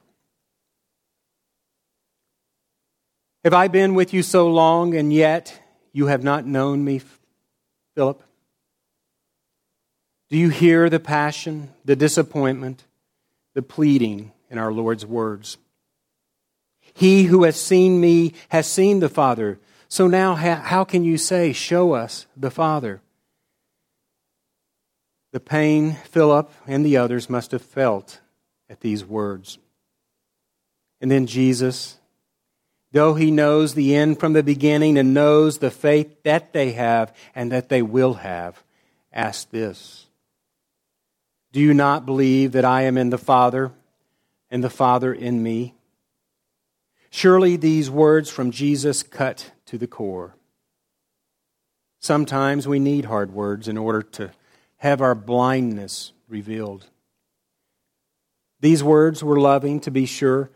Have 3.44 3.52
I 3.52 3.68
been 3.68 3.94
with 3.94 4.14
you 4.14 4.22
so 4.22 4.48
long, 4.48 4.94
and 4.94 5.12
yet 5.12 5.60
you 5.92 6.06
have 6.06 6.24
not 6.24 6.46
known 6.46 6.82
me, 6.84 7.02
Philip? 7.94 8.22
Do 10.34 10.40
you 10.40 10.48
hear 10.48 10.90
the 10.90 10.98
passion, 10.98 11.70
the 11.84 11.94
disappointment, 11.94 12.82
the 13.54 13.62
pleading 13.62 14.32
in 14.50 14.58
our 14.58 14.72
Lord's 14.72 15.06
words? 15.06 15.58
He 16.92 17.22
who 17.22 17.44
has 17.44 17.54
seen 17.54 18.00
me 18.00 18.34
has 18.48 18.66
seen 18.66 18.98
the 18.98 19.08
Father. 19.08 19.60
So 19.86 20.08
now, 20.08 20.34
how 20.34 20.82
can 20.82 21.04
you 21.04 21.18
say, 21.18 21.52
Show 21.52 21.92
us 21.92 22.26
the 22.36 22.50
Father? 22.50 23.00
The 25.30 25.38
pain 25.38 25.92
Philip 26.10 26.50
and 26.66 26.84
the 26.84 26.96
others 26.96 27.30
must 27.30 27.52
have 27.52 27.62
felt 27.62 28.20
at 28.68 28.80
these 28.80 29.04
words. 29.04 29.58
And 31.00 31.12
then 31.12 31.28
Jesus, 31.28 31.96
though 32.90 33.14
he 33.14 33.30
knows 33.30 33.74
the 33.74 33.94
end 33.94 34.18
from 34.18 34.32
the 34.32 34.42
beginning 34.42 34.98
and 34.98 35.14
knows 35.14 35.58
the 35.58 35.70
faith 35.70 36.24
that 36.24 36.52
they 36.52 36.72
have 36.72 37.14
and 37.36 37.52
that 37.52 37.68
they 37.68 37.82
will 37.82 38.14
have, 38.14 38.64
asks 39.12 39.44
this 39.44 40.08
Do 41.54 41.60
you 41.60 41.72
not 41.72 42.04
believe 42.04 42.50
that 42.52 42.64
I 42.64 42.82
am 42.82 42.98
in 42.98 43.10
the 43.10 43.16
Father 43.16 43.70
and 44.50 44.64
the 44.64 44.68
Father 44.68 45.14
in 45.14 45.40
me? 45.40 45.76
Surely 47.10 47.56
these 47.56 47.88
words 47.88 48.28
from 48.28 48.50
Jesus 48.50 49.04
cut 49.04 49.52
to 49.66 49.78
the 49.78 49.86
core. 49.86 50.34
Sometimes 52.00 52.66
we 52.66 52.80
need 52.80 53.04
hard 53.04 53.32
words 53.32 53.68
in 53.68 53.78
order 53.78 54.02
to 54.02 54.32
have 54.78 55.00
our 55.00 55.14
blindness 55.14 56.12
revealed. 56.28 56.86
These 58.58 58.82
words 58.82 59.22
were 59.22 59.38
loving, 59.38 59.78
to 59.82 59.92
be 59.92 60.06
sure, 60.06 60.50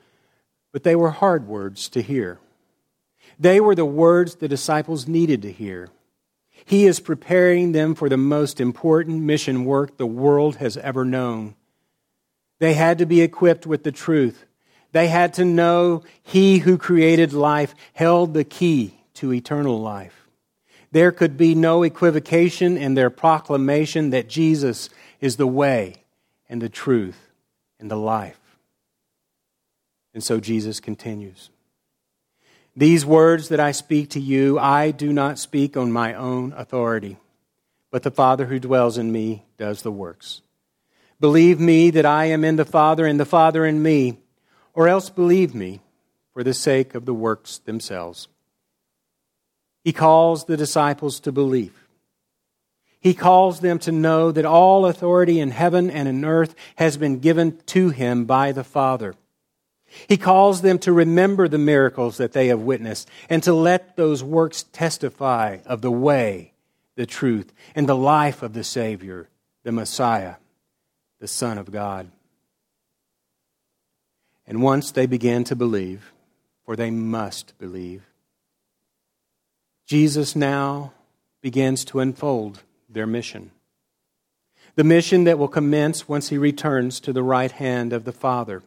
but 0.72 0.82
they 0.82 0.96
were 0.96 1.10
hard 1.10 1.46
words 1.46 1.88
to 1.90 2.02
hear. 2.02 2.40
They 3.38 3.60
were 3.60 3.76
the 3.76 3.84
words 3.84 4.34
the 4.34 4.48
disciples 4.48 5.06
needed 5.06 5.42
to 5.42 5.52
hear. 5.52 5.90
He 6.68 6.84
is 6.84 7.00
preparing 7.00 7.72
them 7.72 7.94
for 7.94 8.10
the 8.10 8.18
most 8.18 8.60
important 8.60 9.22
mission 9.22 9.64
work 9.64 9.96
the 9.96 10.04
world 10.04 10.56
has 10.56 10.76
ever 10.76 11.02
known. 11.02 11.54
They 12.58 12.74
had 12.74 12.98
to 12.98 13.06
be 13.06 13.22
equipped 13.22 13.66
with 13.66 13.84
the 13.84 13.90
truth. 13.90 14.44
They 14.92 15.08
had 15.08 15.32
to 15.34 15.46
know 15.46 16.02
He 16.22 16.58
who 16.58 16.76
created 16.76 17.32
life 17.32 17.74
held 17.94 18.34
the 18.34 18.44
key 18.44 19.00
to 19.14 19.32
eternal 19.32 19.80
life. 19.80 20.28
There 20.92 21.10
could 21.10 21.38
be 21.38 21.54
no 21.54 21.84
equivocation 21.84 22.76
in 22.76 22.92
their 22.92 23.08
proclamation 23.08 24.10
that 24.10 24.28
Jesus 24.28 24.90
is 25.22 25.36
the 25.36 25.46
way 25.46 25.94
and 26.50 26.60
the 26.60 26.68
truth 26.68 27.30
and 27.80 27.90
the 27.90 27.96
life. 27.96 28.58
And 30.12 30.22
so 30.22 30.38
Jesus 30.38 30.80
continues. 30.80 31.48
These 32.78 33.04
words 33.04 33.48
that 33.48 33.58
I 33.58 33.72
speak 33.72 34.10
to 34.10 34.20
you, 34.20 34.56
I 34.56 34.92
do 34.92 35.12
not 35.12 35.40
speak 35.40 35.76
on 35.76 35.90
my 35.90 36.14
own 36.14 36.52
authority, 36.52 37.16
but 37.90 38.04
the 38.04 38.12
Father 38.12 38.46
who 38.46 38.60
dwells 38.60 38.96
in 38.96 39.10
me 39.10 39.44
does 39.56 39.82
the 39.82 39.90
works. 39.90 40.42
Believe 41.18 41.58
me 41.58 41.90
that 41.90 42.06
I 42.06 42.26
am 42.26 42.44
in 42.44 42.54
the 42.54 42.64
Father 42.64 43.04
and 43.04 43.18
the 43.18 43.24
Father 43.24 43.66
in 43.66 43.82
me, 43.82 44.18
or 44.74 44.86
else 44.86 45.10
believe 45.10 45.56
me 45.56 45.80
for 46.32 46.44
the 46.44 46.54
sake 46.54 46.94
of 46.94 47.04
the 47.04 47.12
works 47.12 47.58
themselves. 47.58 48.28
He 49.82 49.92
calls 49.92 50.44
the 50.44 50.56
disciples 50.56 51.18
to 51.18 51.32
believe. 51.32 51.88
He 53.00 53.12
calls 53.12 53.58
them 53.58 53.80
to 53.80 53.90
know 53.90 54.30
that 54.30 54.44
all 54.44 54.86
authority 54.86 55.40
in 55.40 55.50
heaven 55.50 55.90
and 55.90 56.06
in 56.06 56.24
earth 56.24 56.54
has 56.76 56.96
been 56.96 57.18
given 57.18 57.58
to 57.66 57.88
him 57.88 58.24
by 58.24 58.52
the 58.52 58.62
Father. 58.62 59.16
He 60.06 60.16
calls 60.16 60.62
them 60.62 60.78
to 60.80 60.92
remember 60.92 61.48
the 61.48 61.58
miracles 61.58 62.18
that 62.18 62.32
they 62.32 62.48
have 62.48 62.60
witnessed 62.60 63.08
and 63.28 63.42
to 63.42 63.52
let 63.52 63.96
those 63.96 64.22
works 64.22 64.64
testify 64.72 65.58
of 65.64 65.80
the 65.80 65.90
way, 65.90 66.52
the 66.94 67.06
truth, 67.06 67.52
and 67.74 67.88
the 67.88 67.96
life 67.96 68.42
of 68.42 68.52
the 68.52 68.64
Savior, 68.64 69.28
the 69.62 69.72
Messiah, 69.72 70.34
the 71.20 71.28
Son 71.28 71.58
of 71.58 71.72
God. 71.72 72.10
And 74.46 74.62
once 74.62 74.90
they 74.90 75.06
begin 75.06 75.44
to 75.44 75.56
believe, 75.56 76.12
for 76.64 76.76
they 76.76 76.90
must 76.90 77.56
believe, 77.58 78.02
Jesus 79.86 80.36
now 80.36 80.92
begins 81.40 81.84
to 81.86 82.00
unfold 82.00 82.62
their 82.88 83.06
mission. 83.06 83.50
The 84.74 84.84
mission 84.84 85.24
that 85.24 85.38
will 85.38 85.48
commence 85.48 86.08
once 86.08 86.28
he 86.28 86.38
returns 86.38 87.00
to 87.00 87.12
the 87.12 87.22
right 87.22 87.50
hand 87.50 87.92
of 87.92 88.04
the 88.04 88.12
Father. 88.12 88.62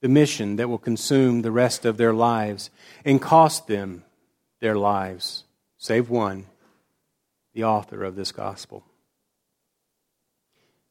The 0.00 0.08
mission 0.08 0.56
that 0.56 0.68
will 0.68 0.78
consume 0.78 1.42
the 1.42 1.52
rest 1.52 1.84
of 1.84 1.96
their 1.96 2.12
lives 2.12 2.70
and 3.04 3.20
cost 3.20 3.66
them 3.66 4.04
their 4.60 4.76
lives, 4.76 5.44
save 5.78 6.10
one, 6.10 6.46
the 7.54 7.64
author 7.64 8.04
of 8.04 8.16
this 8.16 8.32
gospel. 8.32 8.84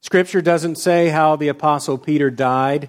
Scripture 0.00 0.40
doesn't 0.40 0.76
say 0.76 1.08
how 1.08 1.36
the 1.36 1.48
Apostle 1.48 1.98
Peter 1.98 2.30
died, 2.30 2.88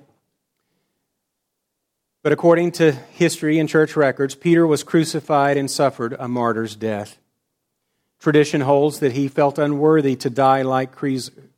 but 2.23 2.31
according 2.31 2.71
to 2.73 2.91
history 2.91 3.57
and 3.57 3.67
church 3.67 3.95
records, 3.95 4.35
Peter 4.35 4.65
was 4.67 4.83
crucified 4.83 5.57
and 5.57 5.69
suffered 5.69 6.15
a 6.19 6.27
martyr's 6.27 6.75
death. 6.75 7.17
Tradition 8.19 8.61
holds 8.61 8.99
that 8.99 9.13
he 9.13 9.27
felt 9.27 9.57
unworthy 9.57 10.15
to 10.17 10.29
die 10.29 10.61
like 10.61 10.95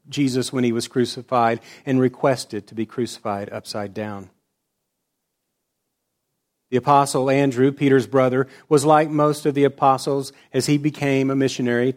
Jesus 0.08 0.54
when 0.54 0.63
he 0.63 0.71
was 0.71 0.88
crucified 0.88 1.60
and 1.86 1.99
requested 1.99 2.67
to 2.67 2.76
be 2.76 2.86
crucified 2.86 3.52
upside 3.52 3.93
down. 3.93 4.30
The 6.73 6.79
apostle 6.79 7.29
Andrew, 7.29 7.71
Peter's 7.71 8.07
brother, 8.07 8.47
was 8.67 8.83
like 8.83 9.07
most 9.07 9.45
of 9.45 9.53
the 9.53 9.63
apostles 9.63 10.33
as 10.51 10.65
he 10.65 10.79
became 10.79 11.29
a 11.29 11.36
missionary 11.36 11.93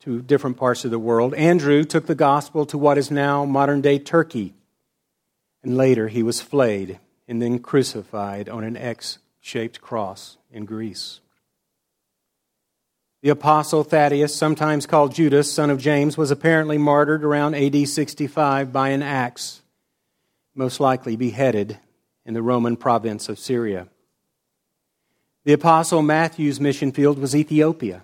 to 0.00 0.20
different 0.20 0.58
parts 0.58 0.84
of 0.84 0.90
the 0.90 0.98
world. 0.98 1.32
Andrew 1.32 1.82
took 1.82 2.04
the 2.04 2.14
gospel 2.14 2.66
to 2.66 2.76
what 2.76 2.98
is 2.98 3.10
now 3.10 3.46
modern 3.46 3.80
day 3.80 3.98
Turkey, 3.98 4.52
and 5.62 5.78
later 5.78 6.08
he 6.08 6.22
was 6.22 6.42
flayed 6.42 7.00
and 7.26 7.40
then 7.40 7.58
crucified 7.58 8.50
on 8.50 8.64
an 8.64 8.76
X 8.76 9.16
shaped 9.40 9.80
cross 9.80 10.36
in 10.50 10.66
Greece. 10.66 11.20
The 13.22 13.30
apostle 13.30 13.82
Thaddeus, 13.82 14.34
sometimes 14.34 14.84
called 14.84 15.14
Judas, 15.14 15.50
son 15.50 15.70
of 15.70 15.80
James, 15.80 16.18
was 16.18 16.30
apparently 16.30 16.76
martyred 16.76 17.24
around 17.24 17.54
AD 17.54 17.88
65 17.88 18.74
by 18.74 18.90
an 18.90 19.02
axe, 19.02 19.62
most 20.54 20.80
likely 20.80 21.16
beheaded 21.16 21.78
in 22.26 22.34
the 22.34 22.42
Roman 22.42 22.76
province 22.76 23.30
of 23.30 23.38
Syria. 23.38 23.88
The 25.44 25.52
apostle 25.52 26.02
Matthew's 26.02 26.60
mission 26.60 26.92
field 26.92 27.18
was 27.18 27.34
Ethiopia. 27.34 28.02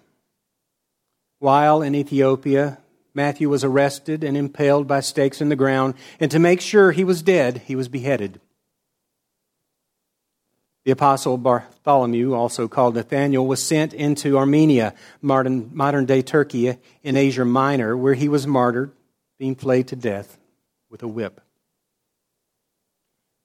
While 1.38 1.82
in 1.82 1.94
Ethiopia, 1.94 2.78
Matthew 3.14 3.48
was 3.48 3.62
arrested 3.62 4.24
and 4.24 4.36
impaled 4.36 4.88
by 4.88 5.00
stakes 5.00 5.40
in 5.40 5.48
the 5.48 5.56
ground, 5.56 5.94
and 6.18 6.30
to 6.32 6.40
make 6.40 6.60
sure 6.60 6.90
he 6.90 7.04
was 7.04 7.22
dead, 7.22 7.62
he 7.66 7.76
was 7.76 7.88
beheaded. 7.88 8.40
The 10.84 10.90
apostle 10.92 11.36
Bartholomew, 11.38 12.34
also 12.34 12.66
called 12.66 12.94
Nathaniel, 12.94 13.46
was 13.46 13.62
sent 13.62 13.92
into 13.92 14.36
Armenia, 14.36 14.94
modern 15.20 16.06
day 16.06 16.22
Turkey, 16.22 16.76
in 17.02 17.16
Asia 17.16 17.44
Minor, 17.44 17.96
where 17.96 18.14
he 18.14 18.28
was 18.28 18.46
martyred, 18.46 18.90
being 19.38 19.54
flayed 19.54 19.86
to 19.88 19.96
death 19.96 20.38
with 20.90 21.02
a 21.02 21.08
whip. 21.08 21.40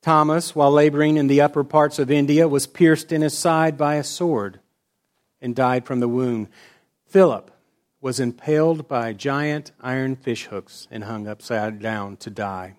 Thomas, 0.04 0.54
while 0.54 0.72
laboring 0.72 1.16
in 1.16 1.28
the 1.28 1.39
upper 1.39 1.63
parts 1.63 1.98
of 1.98 2.12
India, 2.12 2.46
was 2.46 2.68
pierced 2.68 3.13
in 3.13 3.22
his 3.22 3.36
side 3.36 3.78
by 3.78 3.96
a 3.96 4.04
sword 4.04 4.60
and 5.42 5.56
died 5.56 5.86
from 5.86 6.02
the 6.02 6.10
wound. 6.10 6.50
Philip 7.08 7.50
was 8.02 8.20
impaled 8.20 8.89
by 8.89 9.13
giant 9.13 9.72
iron 9.80 10.18
fishhooks 10.18 10.89
and 10.92 11.06
hung 11.06 11.26
upside 11.26 11.80
down 11.80 12.18
to 12.18 12.30
die. 12.30 12.76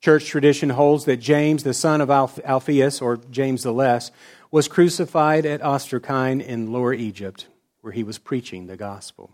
Church 0.00 0.26
tradition 0.26 0.70
holds 0.70 1.04
that 1.06 1.16
James, 1.16 1.64
the 1.64 1.74
son 1.74 2.00
of 2.00 2.10
Alphaeus, 2.10 3.02
or 3.02 3.16
James 3.16 3.64
the 3.64 3.72
Less, 3.72 4.12
was 4.52 4.68
crucified 4.68 5.44
at 5.44 5.62
Ostrakyne 5.62 6.40
in 6.40 6.72
Lower 6.72 6.94
Egypt, 6.94 7.48
where 7.80 7.92
he 7.92 8.04
was 8.04 8.18
preaching 8.18 8.66
the 8.68 8.76
gospel. 8.76 9.32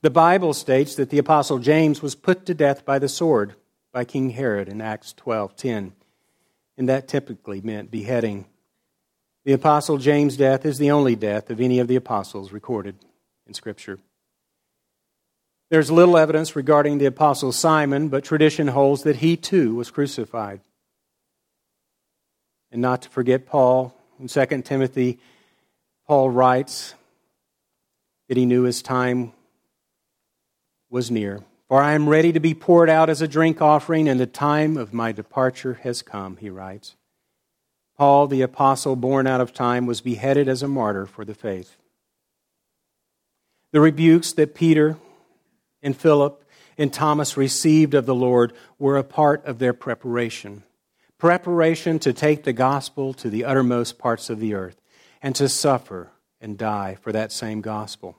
The 0.00 0.10
Bible 0.10 0.54
states 0.54 0.96
that 0.96 1.10
the 1.10 1.18
apostle 1.18 1.60
James 1.60 2.02
was 2.02 2.16
put 2.16 2.46
to 2.46 2.54
death 2.54 2.84
by 2.84 2.98
the 2.98 3.08
sword 3.08 3.54
by 3.94 4.04
King 4.04 4.30
Herod 4.30 4.68
in 4.68 4.80
Acts 4.80 5.14
12:10, 5.14 5.92
and 6.76 6.88
that 6.88 7.06
typically 7.06 7.60
meant 7.60 7.92
beheading. 7.92 8.46
The 9.44 9.52
apostle 9.52 9.98
James' 9.98 10.36
death 10.36 10.66
is 10.66 10.78
the 10.78 10.90
only 10.90 11.14
death 11.14 11.48
of 11.48 11.60
any 11.60 11.78
of 11.78 11.86
the 11.86 11.94
apostles 11.94 12.50
recorded 12.50 12.96
in 13.46 13.54
scripture. 13.54 14.00
There's 15.70 15.92
little 15.92 16.18
evidence 16.18 16.56
regarding 16.56 16.98
the 16.98 17.06
apostle 17.06 17.52
Simon, 17.52 18.08
but 18.08 18.24
tradition 18.24 18.66
holds 18.66 19.04
that 19.04 19.16
he 19.16 19.36
too 19.36 19.76
was 19.76 19.92
crucified. 19.92 20.60
And 22.72 22.82
not 22.82 23.02
to 23.02 23.08
forget 23.08 23.46
Paul, 23.46 23.94
in 24.18 24.26
2 24.26 24.62
Timothy, 24.62 25.20
Paul 26.08 26.30
writes 26.30 26.94
that 28.26 28.36
he 28.36 28.44
knew 28.44 28.64
his 28.64 28.82
time 28.82 29.32
was 30.90 31.12
near. 31.12 31.44
For 31.74 31.82
I 31.82 31.94
am 31.94 32.08
ready 32.08 32.30
to 32.30 32.38
be 32.38 32.54
poured 32.54 32.88
out 32.88 33.10
as 33.10 33.20
a 33.20 33.26
drink 33.26 33.60
offering, 33.60 34.06
and 34.06 34.20
the 34.20 34.28
time 34.28 34.76
of 34.76 34.94
my 34.94 35.10
departure 35.10 35.80
has 35.82 36.02
come, 36.02 36.36
he 36.36 36.48
writes. 36.48 36.94
Paul, 37.98 38.28
the 38.28 38.42
apostle 38.42 38.94
born 38.94 39.26
out 39.26 39.40
of 39.40 39.52
time, 39.52 39.84
was 39.84 40.00
beheaded 40.00 40.48
as 40.48 40.62
a 40.62 40.68
martyr 40.68 41.04
for 41.04 41.24
the 41.24 41.34
faith. 41.34 41.74
The 43.72 43.80
rebukes 43.80 44.32
that 44.34 44.54
Peter 44.54 44.98
and 45.82 45.96
Philip 45.96 46.44
and 46.78 46.92
Thomas 46.92 47.36
received 47.36 47.94
of 47.94 48.06
the 48.06 48.14
Lord 48.14 48.52
were 48.78 48.96
a 48.96 49.02
part 49.02 49.44
of 49.44 49.58
their 49.58 49.72
preparation. 49.72 50.62
Preparation 51.18 51.98
to 51.98 52.12
take 52.12 52.44
the 52.44 52.52
gospel 52.52 53.12
to 53.14 53.28
the 53.28 53.44
uttermost 53.44 53.98
parts 53.98 54.30
of 54.30 54.38
the 54.38 54.54
earth 54.54 54.80
and 55.20 55.34
to 55.34 55.48
suffer 55.48 56.12
and 56.40 56.56
die 56.56 56.96
for 57.00 57.10
that 57.10 57.32
same 57.32 57.60
gospel. 57.60 58.16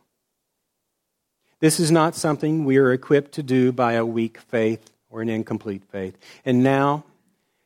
This 1.66 1.80
is 1.80 1.90
not 1.90 2.14
something 2.14 2.64
we 2.64 2.78
are 2.78 2.94
equipped 2.94 3.32
to 3.32 3.42
do 3.42 3.72
by 3.72 3.94
a 3.94 4.06
weak 4.06 4.38
faith 4.38 4.92
or 5.10 5.24
an 5.24 5.30
incomplete 5.30 5.82
faith. 5.86 6.16
And 6.46 6.62
now, 6.62 7.06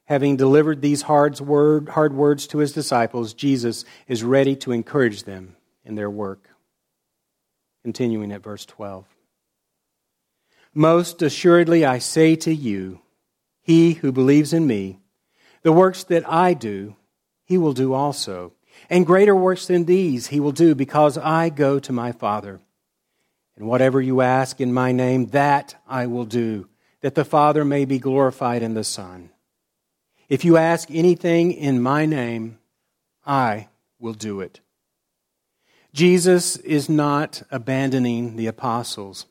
having 0.05 0.37
delivered 0.37 0.81
these 0.81 1.01
hard, 1.01 1.37
word, 1.41 1.89
hard 1.89 2.13
words 2.13 2.47
to 2.47 2.59
his 2.59 2.71
disciples, 2.71 3.33
Jesus 3.33 3.83
is 4.07 4.23
ready 4.23 4.55
to 4.55 4.71
encourage 4.71 5.23
them 5.23 5.57
in 5.83 5.95
their 5.95 6.09
work. 6.09 6.47
Continuing 7.83 8.31
at 8.31 8.41
verse 8.41 8.65
12. 8.65 9.03
Most 10.73 11.21
assuredly, 11.21 11.83
I 11.83 11.99
say 11.99 12.37
to 12.37 12.55
you, 12.55 13.01
he 13.59 13.95
who 13.95 14.13
believes 14.13 14.53
in 14.53 14.65
me, 14.65 15.01
the 15.61 15.73
works 15.73 16.05
that 16.05 16.23
I 16.25 16.53
do, 16.53 16.95
he 17.43 17.57
will 17.57 17.73
do 17.73 17.91
also. 17.91 18.53
And 18.89 19.05
greater 19.05 19.35
works 19.35 19.67
than 19.67 19.83
these 19.83 20.27
he 20.27 20.39
will 20.39 20.53
do 20.53 20.73
because 20.73 21.17
I 21.17 21.49
go 21.49 21.79
to 21.79 21.91
my 21.91 22.13
Father. 22.13 22.61
And 23.59 23.67
whatever 23.67 24.01
you 24.01 24.21
ask 24.21 24.61
in 24.61 24.73
my 24.73 24.93
name, 24.93 25.27
that 25.27 25.75
I 25.85 26.07
will 26.07 26.23
do, 26.23 26.69
that 27.01 27.13
the 27.13 27.25
Father 27.25 27.65
may 27.65 27.83
be 27.83 27.99
glorified 27.99 28.63
in 28.63 28.73
the 28.73 28.85
Son. 28.85 29.31
If 30.29 30.45
you 30.45 30.55
ask 30.55 30.89
anything 30.89 31.51
in 31.51 31.81
my 31.81 32.05
name, 32.05 32.57
I 33.25 33.67
will 33.99 34.13
do 34.13 34.39
it. 34.39 34.61
Jesus 35.93 36.55
is 36.57 36.87
not 36.87 37.43
abandoning 37.51 38.37
the 38.37 38.47
apostles, 38.47 39.25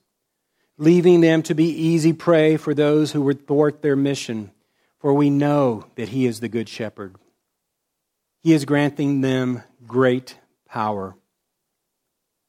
leaving 0.77 1.23
them 1.23 1.43
to 1.45 1.55
be 1.55 1.71
easy 1.71 2.13
prey 2.13 2.59
for 2.59 2.75
those 2.75 3.13
who 3.13 3.23
would 3.23 3.47
thwart 3.47 3.81
their 3.81 3.97
mission, 3.97 4.51
for 4.99 5.15
we 5.15 5.31
know 5.31 5.87
that 5.95 6.11
he 6.11 6.27
is 6.27 6.41
the 6.41 6.49
Good 6.49 6.69
Shepherd. 6.69 7.17
He 8.43 8.53
is 8.53 8.67
granting 8.67 9.23
them 9.23 9.63
great 9.87 10.37
power. 10.69 11.17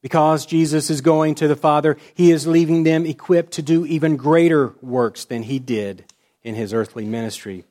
Because 0.02 0.46
Jesus 0.46 0.88
is 0.88 1.02
going 1.02 1.34
to 1.36 1.48
the 1.48 1.56
Father, 1.56 1.96
he 2.14 2.30
is 2.30 2.46
leaving 2.46 2.84
them 2.84 3.04
equipped 3.04 3.52
to 3.52 3.62
do 3.62 3.84
even 3.84 4.16
greater 4.16 4.74
works 4.80 5.24
than 5.24 5.42
he 5.42 5.58
did 5.58 6.04
in 6.42 6.54
his 6.54 6.72
earthly 6.72 7.04
ministry. 7.04 7.64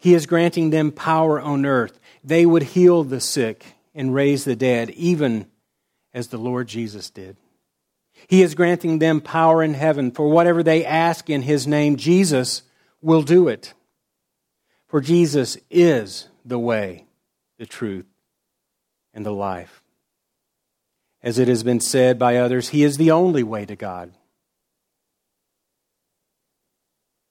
He 0.00 0.14
is 0.14 0.26
granting 0.26 0.70
them 0.70 0.90
power 0.90 1.40
on 1.40 1.66
earth. 1.66 2.00
They 2.24 2.46
would 2.46 2.62
heal 2.62 3.04
the 3.04 3.20
sick 3.20 3.64
and 3.94 4.14
raise 4.14 4.44
the 4.44 4.56
dead, 4.56 4.90
even 4.90 5.46
as 6.14 6.28
the 6.28 6.38
Lord 6.38 6.68
Jesus 6.68 7.10
did. 7.10 7.36
He 8.28 8.42
is 8.42 8.54
granting 8.54 8.98
them 8.98 9.20
power 9.20 9.62
in 9.62 9.74
heaven 9.74 10.10
for 10.10 10.28
whatever 10.28 10.62
they 10.62 10.84
ask 10.84 11.28
in 11.28 11.42
his 11.42 11.66
name, 11.66 11.96
Jesus 11.96 12.62
will 13.00 13.22
do 13.22 13.48
it. 13.48 13.74
For 14.88 15.00
Jesus 15.00 15.58
is 15.70 16.28
the 16.44 16.58
way, 16.58 17.06
the 17.58 17.66
truth, 17.66 18.06
and 19.12 19.24
the 19.24 19.32
life. 19.32 19.81
As 21.22 21.38
it 21.38 21.48
has 21.48 21.62
been 21.62 21.80
said 21.80 22.18
by 22.18 22.36
others, 22.36 22.70
He 22.70 22.82
is 22.82 22.96
the 22.96 23.10
only 23.10 23.42
way 23.42 23.64
to 23.64 23.76
God. 23.76 24.12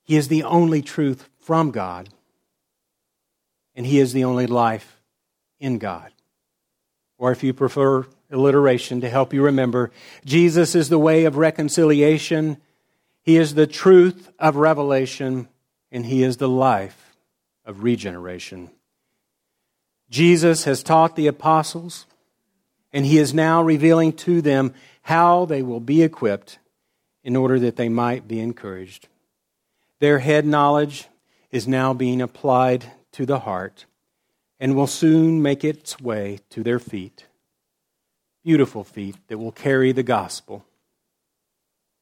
He 0.04 0.16
is 0.16 0.28
the 0.28 0.44
only 0.44 0.82
truth 0.82 1.30
from 1.40 1.72
God. 1.72 2.10
And 3.76 3.86
He 3.86 4.00
is 4.00 4.14
the 4.14 4.24
only 4.24 4.48
life 4.48 5.02
in 5.60 5.78
God. 5.78 6.12
Or 7.18 7.32
if 7.32 7.44
you 7.44 7.54
prefer 7.54 8.06
alliteration 8.32 9.02
to 9.02 9.10
help 9.10 9.34
you 9.34 9.44
remember, 9.44 9.92
Jesus 10.26 10.74
is 10.74 10.90
the 10.90 11.00
way 11.00 11.26
of 11.26 11.38
reconciliation, 11.38 12.58
He 13.24 13.38
is 13.38 13.54
the 13.54 13.68
truth 13.68 14.32
of 14.40 14.56
revelation, 14.56 15.48
and 15.92 16.06
He 16.06 16.24
is 16.24 16.38
the 16.38 16.50
life 16.50 17.16
of 17.66 17.84
regeneration. 17.84 18.72
Jesus 20.10 20.64
has 20.64 20.84
taught 20.84 21.16
the 21.16 21.28
apostles 21.28 22.06
and 22.94 23.06
he 23.06 23.18
is 23.18 23.34
now 23.34 23.62
revealing 23.62 24.14
to 24.14 24.42
them 24.42 24.74
how 25.04 25.46
they 25.46 25.62
will 25.62 25.80
be 25.80 26.04
equipped 26.04 26.60
in 27.24 27.36
order 27.36 27.60
that 27.60 27.76
they 27.76 27.90
might 27.90 28.28
be 28.28 28.40
encouraged. 28.40 29.08
Their 30.00 30.20
head 30.20 30.46
knowledge 30.46 31.08
is 31.52 31.68
now 31.68 31.94
being 31.94 32.22
applied 32.22 32.86
to 33.14 33.26
the 33.26 33.40
heart 33.40 33.86
and 34.60 34.76
will 34.76 34.88
soon 34.88 35.42
make 35.42 35.64
its 35.64 36.00
way 36.00 36.40
to 36.50 36.64
their 36.64 36.80
feet. 36.80 37.28
Beautiful 38.44 38.84
feet 38.84 39.16
that 39.28 39.38
will 39.38 39.52
carry 39.52 39.92
the 39.92 40.04
gospel. 40.04 40.66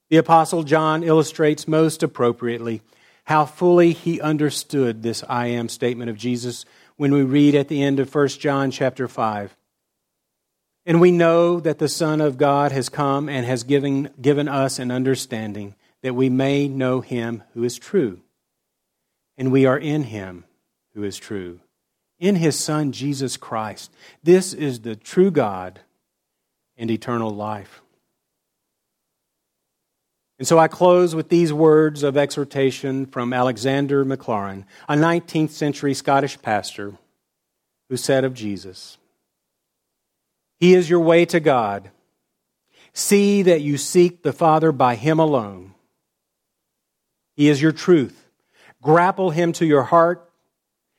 The 0.10 0.18
Apostle 0.18 0.64
John 0.64 1.04
illustrates 1.04 1.68
most 1.68 2.02
appropriately 2.02 2.82
how 3.26 3.46
fully 3.46 3.94
he 3.94 4.20
understood 4.20 5.04
this 5.04 5.24
I 5.30 5.48
am 5.48 5.70
statement 5.70 6.10
of 6.10 6.18
Jesus 6.18 6.66
when 6.96 7.14
we 7.14 7.22
read 7.22 7.54
at 7.54 7.68
the 7.68 7.84
end 7.84 8.00
of 8.00 8.14
1 8.14 8.28
John 8.30 8.72
chapter 8.72 9.08
5. 9.08 9.56
And 10.86 11.02
we 11.02 11.12
know 11.12 11.60
that 11.60 11.78
the 11.78 11.90
Son 11.90 12.22
of 12.22 12.38
God 12.38 12.72
has 12.72 12.90
come 12.90 13.30
and 13.30 13.46
has 13.46 13.64
given, 13.64 14.10
given 14.22 14.48
us 14.48 14.80
an 14.80 14.92
understanding 14.92 15.76
that 16.02 16.16
we 16.16 16.30
may 16.30 16.68
know 16.68 17.02
him 17.02 17.44
who 17.54 17.64
is 17.64 17.78
true. 17.78 18.22
And 19.38 19.52
we 19.52 19.66
are 19.66 19.78
in 19.78 20.04
him 20.04 20.46
who 20.94 21.04
is 21.04 21.18
true, 21.18 21.60
in 22.20 22.36
his 22.36 22.58
Son, 22.60 22.92
Jesus 22.92 23.38
Christ. 23.38 23.92
This 24.24 24.54
is 24.54 24.82
the 24.82 24.96
true 24.96 25.32
God 25.32 25.80
and 26.78 26.90
eternal 26.90 27.30
life. 27.30 27.82
And 30.40 30.48
so 30.48 30.58
I 30.58 30.70
close 30.70 31.14
with 31.14 31.28
these 31.28 31.52
words 31.52 32.02
of 32.02 32.16
exhortation 32.16 33.06
from 33.06 33.34
Alexander 33.34 34.06
Maclaren, 34.06 34.64
a 34.88 34.96
19th 34.96 35.50
century 35.50 35.94
Scottish 35.94 36.42
pastor 36.42 36.98
who 37.90 37.98
said 37.98 38.24
of 38.24 38.34
Jesus, 38.34 38.98
He 40.60 40.74
is 40.74 40.90
your 40.90 41.00
way 41.00 41.26
to 41.26 41.40
God. 41.40 41.90
See 42.94 43.44
that 43.44 43.62
you 43.62 43.78
seek 43.78 44.24
the 44.24 44.34
Father 44.34 44.72
by 44.72 44.96
Him 44.96 45.20
alone. 45.20 45.74
He 47.36 47.48
is 47.48 47.62
your 47.62 47.72
truth. 47.72 48.28
Grapple 48.82 49.30
Him 49.30 49.54
to 49.54 49.66
your 49.66 49.84
heart, 49.84 50.30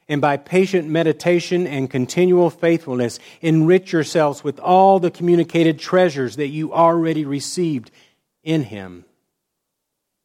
and 0.09 0.21
by 0.21 0.37
patient 0.37 0.89
meditation 0.89 1.67
and 1.67 1.91
continual 1.91 2.51
faithfulness, 2.51 3.19
enrich 3.41 3.93
yourselves 3.93 4.43
with 4.43 4.59
all 4.59 4.99
the 4.99 5.11
communicated 5.11 5.79
treasures 5.79 6.37
that 6.37 6.49
you 6.49 6.73
already 6.73 7.25
received 7.25 7.91
in 8.43 8.65
Him. 8.65 9.05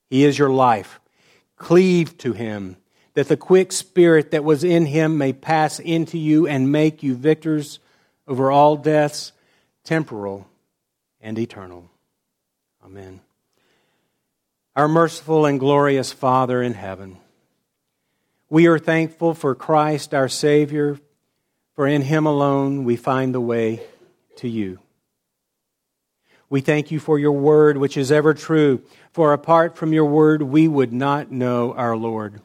He 0.09 0.23
is 0.23 0.39
your 0.39 0.49
life. 0.49 0.99
Cleave 1.57 2.17
to 2.19 2.33
him, 2.33 2.77
that 3.13 3.27
the 3.27 3.37
quick 3.37 3.71
spirit 3.71 4.31
that 4.31 4.43
was 4.43 4.63
in 4.63 4.85
him 4.85 5.17
may 5.17 5.33
pass 5.33 5.79
into 5.79 6.17
you 6.17 6.47
and 6.47 6.71
make 6.71 7.01
you 7.01 7.15
victors 7.15 7.79
over 8.27 8.51
all 8.51 8.75
deaths, 8.75 9.31
temporal 9.83 10.47
and 11.21 11.37
eternal. 11.37 11.89
Amen. 12.83 13.21
Our 14.75 14.87
merciful 14.87 15.45
and 15.45 15.59
glorious 15.59 16.11
Father 16.11 16.61
in 16.61 16.73
heaven, 16.73 17.17
we 18.49 18.67
are 18.67 18.79
thankful 18.79 19.33
for 19.33 19.55
Christ 19.55 20.13
our 20.13 20.29
Savior, 20.29 20.99
for 21.73 21.87
in 21.87 22.01
him 22.03 22.25
alone 22.25 22.83
we 22.83 22.95
find 22.95 23.33
the 23.33 23.41
way 23.41 23.81
to 24.37 24.49
you. 24.49 24.79
We 26.49 26.61
thank 26.61 26.91
you 26.91 26.99
for 26.99 27.17
your 27.17 27.31
word, 27.31 27.77
which 27.77 27.97
is 27.97 28.11
ever 28.11 28.33
true. 28.33 28.83
For 29.11 29.33
apart 29.33 29.77
from 29.77 29.93
your 29.93 30.05
word, 30.05 30.43
we 30.43 30.67
would 30.67 30.93
not 30.93 31.31
know 31.31 31.73
our 31.73 31.97
Lord. 31.97 32.41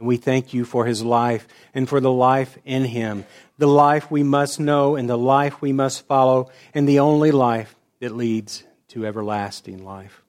And 0.00 0.08
we 0.08 0.16
thank 0.16 0.54
you 0.54 0.64
for 0.64 0.86
his 0.86 1.02
life 1.02 1.46
and 1.74 1.86
for 1.86 2.00
the 2.00 2.10
life 2.10 2.56
in 2.64 2.86
him, 2.86 3.26
the 3.58 3.68
life 3.68 4.10
we 4.10 4.22
must 4.22 4.58
know 4.58 4.96
and 4.96 5.08
the 5.08 5.18
life 5.18 5.60
we 5.60 5.72
must 5.72 6.06
follow, 6.06 6.50
and 6.72 6.88
the 6.88 7.00
only 7.00 7.30
life 7.30 7.76
that 8.00 8.16
leads 8.16 8.64
to 8.88 9.04
everlasting 9.04 9.84
life. 9.84 10.22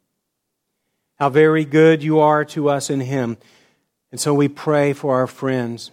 How 1.15 1.30
very 1.30 1.63
good 1.63 2.03
you 2.03 2.19
are 2.19 2.43
to 2.45 2.67
us 2.67 2.89
in 2.89 2.99
him. 2.99 3.38
And 4.11 4.19
so 4.19 4.34
we 4.34 4.49
pray 4.49 4.91
for 4.91 5.15
our 5.15 5.28
friends 5.28 5.91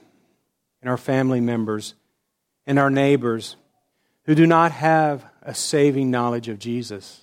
and 0.82 0.90
our 0.90 0.96
family 0.96 1.40
members 1.40 1.94
and 2.66 2.80
our 2.80 2.90
neighbors 2.90 3.54
who 4.24 4.34
do 4.34 4.44
not 4.44 4.72
have 4.72 5.24
a 5.42 5.54
saving 5.54 6.10
knowledge 6.10 6.48
of 6.48 6.58
Jesus. 6.58 7.20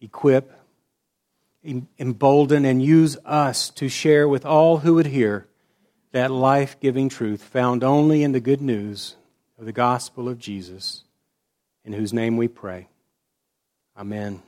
Equip, 0.00 0.52
embolden, 1.98 2.64
and 2.64 2.82
use 2.82 3.16
us 3.24 3.70
to 3.70 3.88
share 3.88 4.28
with 4.28 4.46
all 4.46 4.78
who 4.78 4.94
would 4.94 5.06
hear 5.06 5.46
that 6.12 6.30
life 6.30 6.78
giving 6.80 7.08
truth 7.08 7.42
found 7.42 7.84
only 7.84 8.22
in 8.22 8.32
the 8.32 8.40
good 8.40 8.60
news 8.60 9.16
of 9.58 9.66
the 9.66 9.72
gospel 9.72 10.28
of 10.28 10.38
Jesus, 10.38 11.04
in 11.84 11.92
whose 11.92 12.12
name 12.12 12.36
we 12.36 12.48
pray. 12.48 12.88
Amen. 13.96 14.42